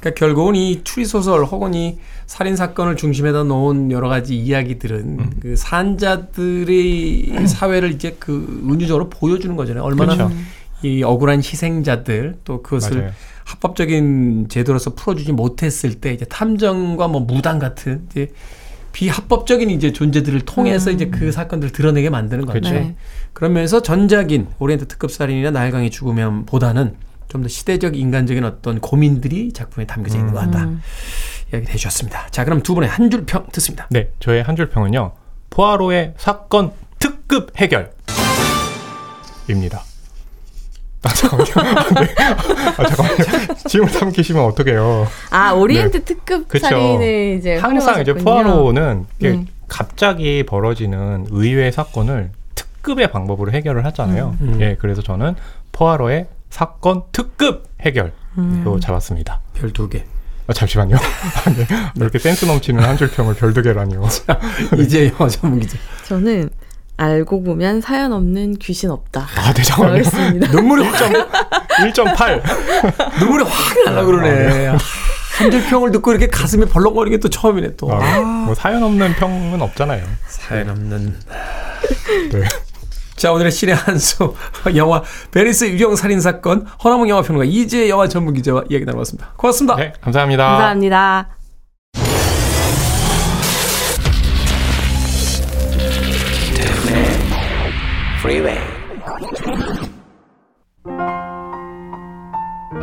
그러니까 0.00 0.18
결국은 0.18 0.54
이 0.56 0.82
추리 0.82 1.04
소설 1.04 1.44
혹은 1.44 1.74
이 1.74 1.98
살인 2.26 2.56
사건을 2.56 2.96
중심에다 2.96 3.44
놓은 3.44 3.90
여러 3.92 4.08
가지 4.08 4.36
이야기들은 4.36 4.96
음. 5.18 5.30
그 5.42 5.56
산자들의 5.56 7.46
사회를 7.46 7.90
이제 7.92 8.16
그 8.18 8.62
은유적으로 8.70 9.10
보여주는 9.10 9.54
거잖아요. 9.56 9.82
얼마나 9.84 10.16
그렇죠. 10.16 10.34
이 10.82 11.02
억울한 11.02 11.40
희생자들 11.40 12.36
또 12.44 12.62
그것을 12.62 12.98
맞아요. 12.98 13.12
합법적인 13.44 14.46
제도로서 14.48 14.94
풀어주지 14.94 15.32
못했을 15.32 15.94
때 15.94 16.12
이제 16.12 16.24
탐정과 16.24 17.08
뭐 17.08 17.20
무당 17.20 17.58
같은 17.58 18.06
이제 18.10 18.28
비합법적인 18.92 19.70
이제 19.70 19.92
존재들을 19.92 20.40
통해서 20.42 20.90
이제 20.90 21.06
그 21.06 21.32
사건들을 21.32 21.72
드러내게 21.72 22.10
만드는 22.10 22.46
건데 22.46 22.60
그렇죠. 22.60 22.74
네. 22.74 22.96
그러면서 23.32 23.82
전작인 23.82 24.48
오리엔트 24.58 24.88
특급 24.88 25.10
살인이나 25.12 25.50
나일강의 25.50 25.90
죽음보다는 25.90 26.94
좀 27.28 27.42
더 27.42 27.48
시대적 27.48 27.96
인간적인 27.96 28.44
어떤 28.44 28.80
고민들이 28.80 29.52
작품에 29.52 29.86
담겨져 29.86 30.18
있는 30.18 30.34
것 30.34 30.40
같다. 30.40 30.64
음. 30.64 30.80
이야기를 31.52 31.72
해주셨습니다. 31.72 32.26
자, 32.30 32.44
그럼 32.44 32.62
두 32.62 32.74
분의 32.74 32.88
한 32.88 33.08
줄 33.08 33.24
평 33.24 33.46
듣습니다. 33.52 33.86
네, 33.90 34.10
저의 34.18 34.42
한 34.42 34.56
줄 34.56 34.68
평은요. 34.68 35.12
포아로의 35.50 36.14
사건 36.16 36.72
특급 36.98 37.52
해결입니다. 37.56 39.84
아, 41.02 41.08
잠깐만요. 41.08 41.52
네. 42.00 42.14
아, 42.76 42.86
잠깐만요. 42.86 43.54
지금 43.68 43.88
삼키시면 43.88 44.44
어떡해요. 44.44 45.06
아 45.30 45.52
오리엔트 45.52 46.04
특급 46.04 46.46
그쵸. 46.48 46.66
살인을 46.66 47.36
이제 47.38 47.56
항상 47.56 48.00
이제. 48.02 48.12
포아로는 48.12 49.06
이게 49.18 49.30
네. 49.30 49.44
갑자기 49.68 50.44
벌어지는 50.44 51.26
의외의 51.30 51.72
사건을 51.72 52.30
특급의 52.54 53.10
방법으로 53.10 53.52
해결을 53.52 53.84
하잖아요. 53.86 54.36
음. 54.40 54.58
예, 54.60 54.76
그래서 54.78 55.00
저는 55.00 55.36
포아로의 55.72 56.26
사건 56.50 57.02
특급 57.12 57.68
해결로 57.80 58.10
음. 58.38 58.78
잡았습니다. 58.80 59.40
별 59.54 59.72
두 59.72 59.88
개. 59.88 60.04
아, 60.48 60.52
잠시만요. 60.52 60.96
아, 60.96 61.50
네. 61.54 61.66
이렇게 61.96 62.18
센스 62.18 62.44
넘치는 62.44 62.82
한 62.82 62.96
줄 62.98 63.08
평을 63.10 63.34
별 63.36 63.54
두 63.54 63.62
개라니요. 63.62 64.02
이제 64.78 65.10
영화 65.18 65.28
전문 65.30 65.60
기자. 65.60 65.78
저는 66.06 66.50
알고 67.00 67.42
보면 67.42 67.80
사연 67.80 68.12
없는 68.12 68.56
귀신 68.56 68.90
없다. 68.90 69.26
아, 69.36 69.52
네, 69.54 69.62
잠깐만요. 69.62 70.02
그렇습니다. 70.02 70.48
눈물이 70.52 70.84
확, 70.84 70.94
1.8. 71.78 72.42
눈물이 73.20 73.44
확 73.44 73.84
날라 73.86 74.04
그러네. 74.04 74.72
한줄 75.38 75.64
평을 75.66 75.90
듣고 75.92 76.10
이렇게 76.10 76.26
가슴이 76.26 76.66
벌렁거리는 76.66 77.16
게 77.16 77.22
또 77.22 77.30
처음이네 77.30 77.76
또. 77.76 77.90
아, 77.92 78.20
뭐 78.20 78.54
사연 78.54 78.82
없는 78.82 79.14
평은 79.14 79.62
없잖아요. 79.62 80.04
사연 80.26 80.68
없는. 80.68 81.16
네. 82.32 82.42
자, 83.16 83.32
오늘의 83.32 83.50
씨네한수 83.50 84.34
영화 84.76 85.02
베니스 85.30 85.64
유령 85.64 85.96
살인 85.96 86.20
사건 86.20 86.66
허남웅 86.84 87.08
영화 87.08 87.22
평론가 87.22 87.44
이지혜 87.50 87.88
영화 87.88 88.08
전문 88.08 88.34
기자와 88.34 88.64
이야기 88.68 88.84
나눠봤습니다. 88.84 89.32
고맙습니다. 89.36 89.76
네, 89.76 89.92
감사합니다. 90.02 90.46
감사합니다. 90.46 91.39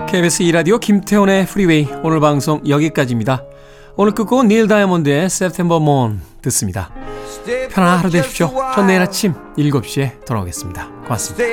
KBS 0.08 0.44
2라디오 0.44 0.80
김태훈의 0.80 1.46
프리웨이 1.46 1.86
오늘 2.02 2.22
방송 2.22 2.62
여기까지입니다. 2.68 3.44
오늘 3.98 4.14
끝곡은 4.14 4.48
닐 4.48 4.68
다이아몬드의 4.68 5.26
September 5.26 5.82
Moon 5.82 6.22
듣습니다. 6.44 6.90
편안한 7.70 8.00
하루 8.00 8.10
되십시오. 8.10 8.50
전 8.74 8.88
내일 8.88 9.02
아침 9.02 9.34
7시에 9.58 10.26
돌아오겠습니다. 10.26 10.88
고맙습니다. 11.04 11.44